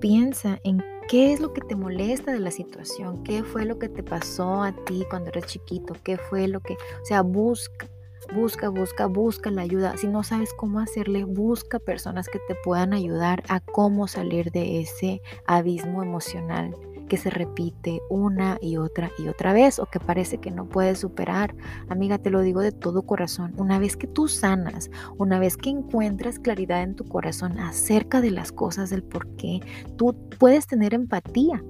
piensa 0.00 0.60
en 0.64 0.82
¿Qué 1.08 1.32
es 1.32 1.40
lo 1.40 1.52
que 1.52 1.60
te 1.60 1.76
molesta 1.76 2.32
de 2.32 2.40
la 2.40 2.50
situación? 2.50 3.22
¿Qué 3.22 3.42
fue 3.42 3.64
lo 3.64 3.78
que 3.78 3.88
te 3.88 4.02
pasó 4.02 4.62
a 4.62 4.72
ti 4.72 5.04
cuando 5.10 5.28
eres 5.30 5.46
chiquito? 5.46 5.94
¿Qué 6.02 6.16
fue 6.16 6.48
lo 6.48 6.60
que, 6.60 6.74
o 6.74 7.04
sea, 7.04 7.22
busca, 7.22 7.86
busca, 8.34 8.68
busca, 8.68 9.06
busca 9.06 9.50
la 9.50 9.62
ayuda. 9.62 9.96
Si 9.96 10.06
no 10.06 10.22
sabes 10.22 10.52
cómo 10.54 10.80
hacerle, 10.80 11.24
busca 11.24 11.78
personas 11.78 12.28
que 12.28 12.38
te 12.48 12.54
puedan 12.64 12.92
ayudar 12.92 13.42
a 13.48 13.60
cómo 13.60 14.08
salir 14.08 14.50
de 14.50 14.80
ese 14.80 15.20
abismo 15.46 16.02
emocional 16.02 16.74
que 17.08 17.18
se 17.18 17.28
repite 17.28 18.00
una 18.08 18.56
y 18.62 18.78
otra 18.78 19.10
y 19.18 19.28
otra 19.28 19.52
vez 19.52 19.78
o 19.78 19.84
que 19.84 20.00
parece 20.00 20.38
que 20.38 20.50
no 20.50 20.66
puedes 20.66 21.00
superar. 21.00 21.54
Amiga, 21.90 22.16
te 22.16 22.30
lo 22.30 22.40
digo 22.40 22.62
de 22.62 22.72
todo 22.72 23.02
corazón. 23.02 23.52
Una 23.58 23.78
vez 23.78 23.98
que 23.98 24.06
tú 24.06 24.28
sanas, 24.28 24.90
una 25.18 25.38
vez 25.38 25.58
que 25.58 25.68
encuentras 25.68 26.38
claridad 26.38 26.82
en 26.82 26.96
tu 26.96 27.04
corazón 27.04 27.58
acerca 27.58 28.22
de 28.22 28.30
las 28.30 28.50
cosas, 28.50 28.88
del 28.88 29.02
por 29.02 29.28
qué, 29.36 29.60
tú 29.96 30.16
puedes 30.38 30.66
tener 30.66 30.94
empatía 30.94 31.62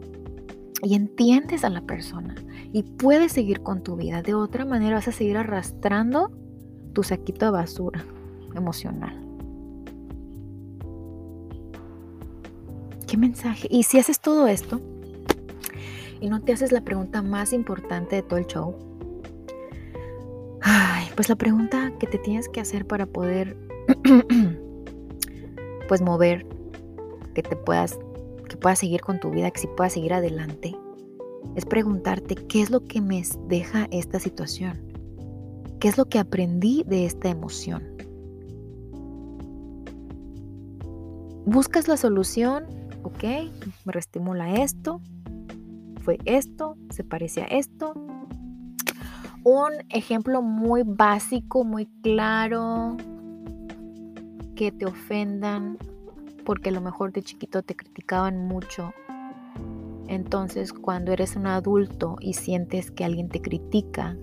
y 0.82 0.94
entiendes 0.94 1.64
a 1.64 1.70
la 1.70 1.80
persona 1.80 2.36
y 2.72 2.84
puedes 2.84 3.32
seguir 3.32 3.62
con 3.62 3.82
tu 3.82 3.96
vida. 3.96 4.22
De 4.22 4.34
otra 4.34 4.64
manera 4.64 4.94
vas 4.94 5.08
a 5.08 5.12
seguir 5.12 5.36
arrastrando 5.36 6.30
tu 6.92 7.02
saquito 7.02 7.46
de 7.46 7.52
basura 7.52 8.04
emocional. 8.54 9.18
¿Qué 13.06 13.16
mensaje? 13.16 13.68
Y 13.70 13.82
si 13.82 13.98
haces 13.98 14.20
todo 14.20 14.46
esto, 14.46 14.80
y 16.20 16.28
no 16.28 16.40
te 16.40 16.52
haces 16.52 16.72
la 16.72 16.82
pregunta 16.82 17.20
más 17.20 17.52
importante 17.52 18.16
de 18.16 18.22
todo 18.22 18.38
el 18.38 18.46
show, 18.46 18.74
ay, 20.62 21.08
pues 21.14 21.28
la 21.28 21.36
pregunta 21.36 21.92
que 21.98 22.06
te 22.06 22.18
tienes 22.18 22.48
que 22.48 22.60
hacer 22.60 22.86
para 22.86 23.06
poder 23.06 23.56
pues 25.88 26.00
mover, 26.00 26.46
que 27.34 27.42
te 27.42 27.56
puedas 27.56 27.98
que 28.48 28.56
puedas 28.56 28.78
seguir 28.78 29.00
con 29.00 29.18
tu 29.18 29.30
vida, 29.30 29.50
que 29.50 29.60
si 29.60 29.66
puedas 29.66 29.94
seguir 29.94 30.12
adelante, 30.12 30.76
es 31.56 31.64
preguntarte 31.64 32.34
qué 32.34 32.62
es 32.62 32.70
lo 32.70 32.84
que 32.84 33.00
me 33.00 33.22
deja 33.48 33.88
esta 33.90 34.20
situación. 34.20 34.91
¿Qué 35.82 35.88
es 35.88 35.98
lo 35.98 36.04
que 36.04 36.20
aprendí 36.20 36.84
de 36.86 37.06
esta 37.06 37.28
emoción? 37.28 37.82
Buscas 41.44 41.88
la 41.88 41.96
solución, 41.96 42.66
ok, 43.02 43.24
me 43.84 43.92
reestimula 43.92 44.62
esto, 44.62 45.00
fue 46.02 46.18
esto, 46.24 46.76
se 46.90 47.02
parece 47.02 47.42
a 47.42 47.46
esto. 47.46 47.94
Un 49.42 49.72
ejemplo 49.88 50.40
muy 50.40 50.84
básico, 50.84 51.64
muy 51.64 51.86
claro, 52.00 52.96
que 54.54 54.70
te 54.70 54.86
ofendan 54.86 55.78
porque 56.44 56.68
a 56.68 56.72
lo 56.72 56.80
mejor 56.80 57.10
de 57.10 57.24
chiquito 57.24 57.64
te 57.64 57.74
criticaban 57.74 58.46
mucho. 58.46 58.92
Entonces 60.06 60.72
cuando 60.72 61.10
eres 61.10 61.34
un 61.34 61.48
adulto 61.48 62.18
y 62.20 62.34
sientes 62.34 62.92
que 62.92 63.04
alguien 63.04 63.28
te 63.28 63.42
critica, 63.42 64.16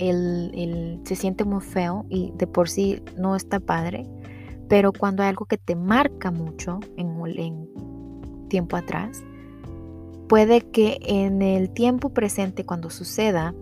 él, 0.00 1.00
se 1.04 1.16
siente 1.16 1.44
muy 1.44 1.60
feo 1.60 2.06
y 2.08 2.32
de 2.36 2.46
por 2.46 2.68
sí 2.68 3.02
no 3.16 3.36
está 3.36 3.60
padre. 3.60 4.06
Pero 4.68 4.92
cuando 4.92 5.22
hay 5.22 5.30
algo 5.30 5.46
que 5.46 5.58
te 5.58 5.74
marca 5.76 6.30
mucho 6.30 6.80
en, 6.96 7.16
en 7.36 8.48
tiempo 8.48 8.76
atrás, 8.76 9.22
Puede 10.30 10.60
que 10.60 11.00
en 11.02 11.42
el 11.42 11.70
tiempo 11.70 12.10
presente, 12.10 12.64
cuando 12.64 12.88
suceda, 12.88 13.52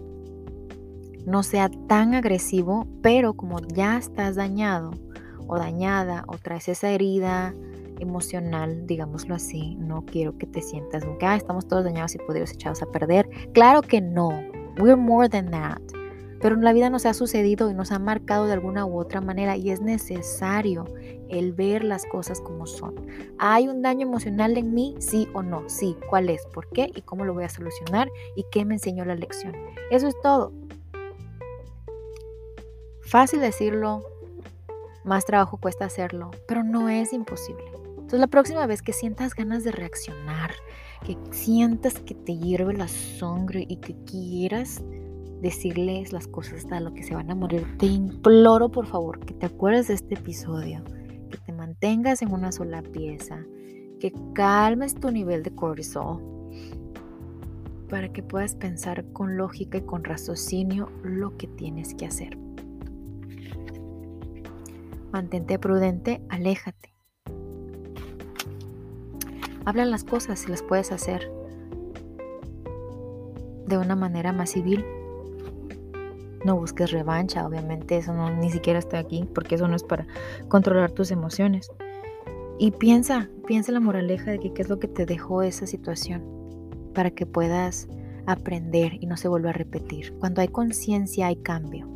no 1.24 1.42
sea 1.42 1.70
tan 1.86 2.12
agresivo, 2.12 2.86
pero 3.00 3.32
como 3.32 3.58
ya 3.60 3.96
estás 3.96 4.36
dañado 4.36 4.90
o 5.46 5.56
dañada 5.56 6.24
o 6.26 6.36
traes 6.36 6.68
esa 6.68 6.90
herida 6.90 7.54
emocional, 8.00 8.86
digámoslo 8.86 9.34
así, 9.34 9.76
no 9.76 10.04
quiero 10.04 10.36
que 10.36 10.46
te 10.46 10.60
sientas 10.60 11.06
como 11.06 11.16
que 11.16 11.34
estamos 11.36 11.66
todos 11.66 11.84
dañados 11.84 12.14
y 12.14 12.18
podridos 12.18 12.52
echados 12.52 12.82
a 12.82 12.86
perder. 12.90 13.30
Claro 13.54 13.80
que 13.80 14.02
no. 14.02 14.28
We're 14.78 14.94
more 14.94 15.26
than 15.26 15.50
that. 15.50 15.97
Pero 16.40 16.54
en 16.54 16.62
la 16.62 16.72
vida 16.72 16.90
nos 16.90 17.06
ha 17.06 17.14
sucedido 17.14 17.70
y 17.70 17.74
nos 17.74 17.90
ha 17.92 17.98
marcado 17.98 18.46
de 18.46 18.52
alguna 18.52 18.86
u 18.86 18.98
otra 18.98 19.20
manera 19.20 19.56
y 19.56 19.70
es 19.70 19.80
necesario 19.80 20.84
el 21.28 21.52
ver 21.52 21.84
las 21.84 22.04
cosas 22.06 22.40
como 22.40 22.66
son. 22.66 22.94
¿Hay 23.38 23.68
un 23.68 23.82
daño 23.82 24.06
emocional 24.06 24.56
en 24.56 24.72
mí? 24.72 24.94
Sí 24.98 25.28
o 25.34 25.42
no. 25.42 25.68
Sí. 25.68 25.96
¿Cuál 26.08 26.30
es? 26.30 26.46
¿Por 26.46 26.68
qué? 26.70 26.90
¿Y 26.94 27.02
cómo 27.02 27.24
lo 27.24 27.34
voy 27.34 27.44
a 27.44 27.48
solucionar? 27.48 28.08
¿Y 28.36 28.44
qué 28.50 28.64
me 28.64 28.74
enseñó 28.74 29.04
la 29.04 29.14
lección? 29.14 29.54
Eso 29.90 30.06
es 30.06 30.14
todo. 30.22 30.52
Fácil 33.02 33.40
decirlo, 33.40 34.02
más 35.04 35.24
trabajo 35.24 35.56
cuesta 35.56 35.86
hacerlo, 35.86 36.30
pero 36.46 36.62
no 36.62 36.90
es 36.90 37.14
imposible. 37.14 37.64
Entonces 38.08 38.20
la 38.20 38.26
próxima 38.26 38.66
vez 38.66 38.82
que 38.82 38.92
sientas 38.92 39.34
ganas 39.34 39.64
de 39.64 39.72
reaccionar, 39.72 40.52
que 41.04 41.16
sientas 41.30 41.94
que 41.94 42.14
te 42.14 42.36
hierve 42.36 42.74
la 42.74 42.88
sangre 42.88 43.64
y 43.68 43.76
que 43.76 43.94
quieras 44.04 44.82
decirles 45.40 46.12
las 46.12 46.26
cosas 46.26 46.64
hasta 46.64 46.80
lo 46.80 46.94
que 46.94 47.02
se 47.02 47.14
van 47.14 47.30
a 47.30 47.34
morir. 47.34 47.66
Te 47.78 47.86
imploro 47.86 48.70
por 48.70 48.86
favor 48.86 49.20
que 49.20 49.34
te 49.34 49.46
acuerdes 49.46 49.88
de 49.88 49.94
este 49.94 50.14
episodio, 50.14 50.82
que 51.30 51.38
te 51.38 51.52
mantengas 51.52 52.22
en 52.22 52.32
una 52.32 52.52
sola 52.52 52.82
pieza, 52.82 53.44
que 54.00 54.12
calmes 54.34 54.94
tu 54.94 55.10
nivel 55.10 55.42
de 55.42 55.54
cortisol 55.54 56.22
para 57.88 58.12
que 58.12 58.22
puedas 58.22 58.54
pensar 58.54 59.04
con 59.12 59.36
lógica 59.36 59.78
y 59.78 59.82
con 59.82 60.04
raciocinio 60.04 60.90
lo 61.02 61.36
que 61.36 61.46
tienes 61.46 61.94
que 61.94 62.06
hacer. 62.06 62.36
Mantente 65.10 65.58
prudente, 65.58 66.20
aléjate. 66.28 66.92
Habla 69.64 69.86
las 69.86 70.04
cosas 70.04 70.40
si 70.40 70.50
las 70.50 70.62
puedes 70.62 70.92
hacer 70.92 71.30
de 73.66 73.78
una 73.78 73.96
manera 73.96 74.32
más 74.32 74.50
civil 74.50 74.84
no 76.44 76.56
busques 76.56 76.90
revancha, 76.90 77.46
obviamente 77.46 77.96
eso 77.96 78.12
ni 78.30 78.50
siquiera 78.50 78.78
está 78.78 78.98
aquí, 78.98 79.28
porque 79.34 79.56
eso 79.56 79.68
no 79.68 79.76
es 79.76 79.82
para 79.82 80.06
controlar 80.48 80.92
tus 80.92 81.10
emociones. 81.10 81.70
Y 82.58 82.72
piensa, 82.72 83.28
piensa 83.46 83.72
la 83.72 83.80
moraleja 83.80 84.30
de 84.30 84.38
que 84.38 84.52
qué 84.52 84.62
es 84.62 84.68
lo 84.68 84.78
que 84.78 84.88
te 84.88 85.06
dejó 85.06 85.42
esa 85.42 85.66
situación 85.66 86.22
para 86.94 87.10
que 87.10 87.26
puedas 87.26 87.88
aprender 88.26 88.94
y 89.00 89.06
no 89.06 89.16
se 89.16 89.28
vuelva 89.28 89.50
a 89.50 89.54
repetir. 89.54 90.14
Cuando 90.18 90.40
hay 90.40 90.48
conciencia 90.48 91.28
hay 91.28 91.36
cambio. 91.36 91.88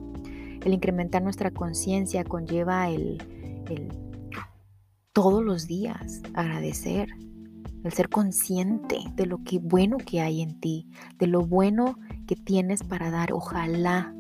El 0.65 0.73
incrementar 0.73 1.23
nuestra 1.23 1.51
conciencia 1.51 2.25
conlleva 2.25 2.89
el, 2.89 3.21
el 3.69 3.89
todos 5.13 5.45
los 5.45 5.67
días 5.67 6.23
agradecer, 6.35 7.09
el 7.85 7.93
ser 7.93 8.09
consciente 8.09 9.01
de 9.15 9.27
lo 9.27 9.43
que 9.43 9.59
bueno 9.59 9.99
que 9.99 10.21
hay 10.21 10.41
en 10.41 10.61
ti, 10.61 10.89
de 11.19 11.27
lo 11.27 11.43
bueno 11.43 11.99
que 12.27 12.37
tienes 12.37 12.83
para 12.83 13.11
dar. 13.11 13.33
Ojalá 13.33 14.15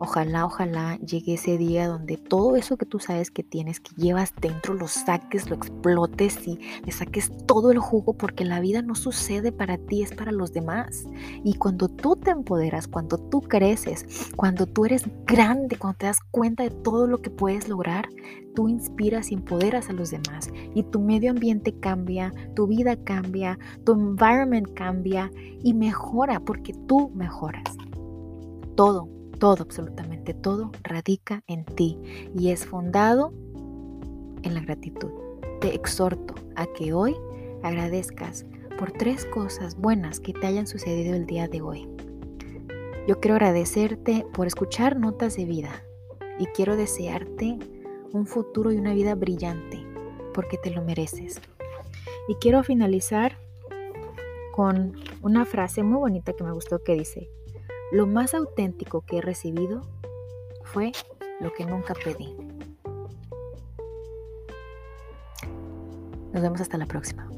Ojalá, 0.00 0.44
ojalá 0.44 0.98
llegue 0.98 1.34
ese 1.34 1.56
día 1.56 1.86
donde 1.86 2.16
todo 2.16 2.56
eso 2.56 2.76
que 2.76 2.84
tú 2.84 2.98
sabes 2.98 3.30
que 3.30 3.44
tienes, 3.44 3.78
que 3.78 3.94
llevas 3.94 4.34
dentro, 4.40 4.74
lo 4.74 4.88
saques, 4.88 5.48
lo 5.48 5.54
explotes 5.54 6.48
y 6.48 6.58
le 6.84 6.90
saques 6.90 7.30
todo 7.46 7.70
el 7.70 7.78
jugo 7.78 8.14
porque 8.14 8.44
la 8.44 8.58
vida 8.58 8.82
no 8.82 8.96
sucede 8.96 9.52
para 9.52 9.78
ti, 9.78 10.02
es 10.02 10.12
para 10.12 10.32
los 10.32 10.52
demás. 10.52 11.04
Y 11.44 11.54
cuando 11.54 11.88
tú 11.88 12.16
te 12.16 12.32
empoderas, 12.32 12.88
cuando 12.88 13.18
tú 13.18 13.40
creces, 13.40 14.32
cuando 14.34 14.66
tú 14.66 14.84
eres 14.84 15.04
grande, 15.26 15.76
cuando 15.76 15.98
te 15.98 16.06
das 16.06 16.18
cuenta 16.32 16.64
de 16.64 16.70
todo 16.70 17.06
lo 17.06 17.18
que 17.18 17.30
puedes 17.30 17.68
lograr, 17.68 18.08
tú 18.56 18.68
inspiras 18.68 19.30
y 19.30 19.34
empoderas 19.34 19.90
a 19.90 19.92
los 19.92 20.10
demás. 20.10 20.50
Y 20.74 20.82
tu 20.82 21.00
medio 21.00 21.30
ambiente 21.30 21.72
cambia, 21.78 22.32
tu 22.56 22.66
vida 22.66 22.96
cambia, 22.96 23.60
tu 23.84 23.92
environment 23.92 24.74
cambia 24.74 25.30
y 25.62 25.72
mejora 25.72 26.40
porque 26.40 26.74
tú 26.88 27.10
mejoras. 27.14 27.76
Todo 28.74 29.08
todo, 29.34 29.62
absolutamente 29.62 30.34
todo, 30.34 30.72
radica 30.82 31.42
en 31.46 31.64
ti 31.64 31.98
y 32.36 32.50
es 32.50 32.66
fundado 32.66 33.32
en 34.42 34.54
la 34.54 34.60
gratitud. 34.60 35.10
Te 35.60 35.74
exhorto 35.74 36.34
a 36.56 36.66
que 36.66 36.92
hoy 36.92 37.16
agradezcas 37.62 38.44
por 38.78 38.92
tres 38.92 39.24
cosas 39.26 39.76
buenas 39.76 40.20
que 40.20 40.32
te 40.32 40.46
hayan 40.46 40.66
sucedido 40.66 41.14
el 41.14 41.26
día 41.26 41.48
de 41.48 41.62
hoy. 41.62 41.88
Yo 43.06 43.20
quiero 43.20 43.36
agradecerte 43.36 44.26
por 44.32 44.46
escuchar 44.46 44.98
notas 44.98 45.36
de 45.36 45.44
vida 45.44 45.84
y 46.38 46.46
quiero 46.46 46.76
desearte 46.76 47.58
un 48.12 48.26
futuro 48.26 48.72
y 48.72 48.76
una 48.76 48.94
vida 48.94 49.14
brillante 49.14 49.86
porque 50.32 50.58
te 50.58 50.70
lo 50.70 50.82
mereces. 50.82 51.40
Y 52.28 52.34
quiero 52.36 52.62
finalizar 52.62 53.38
con 54.52 54.94
una 55.22 55.44
frase 55.44 55.82
muy 55.82 55.98
bonita 55.98 56.32
que 56.32 56.44
me 56.44 56.52
gustó 56.52 56.82
que 56.82 56.94
dice, 56.94 57.28
lo 57.94 58.08
más 58.08 58.34
auténtico 58.34 59.02
que 59.02 59.18
he 59.18 59.20
recibido 59.20 59.82
fue 60.64 60.90
lo 61.38 61.52
que 61.52 61.64
nunca 61.64 61.94
pedí. 61.94 62.34
Nos 66.32 66.42
vemos 66.42 66.60
hasta 66.60 66.76
la 66.76 66.86
próxima. 66.86 67.30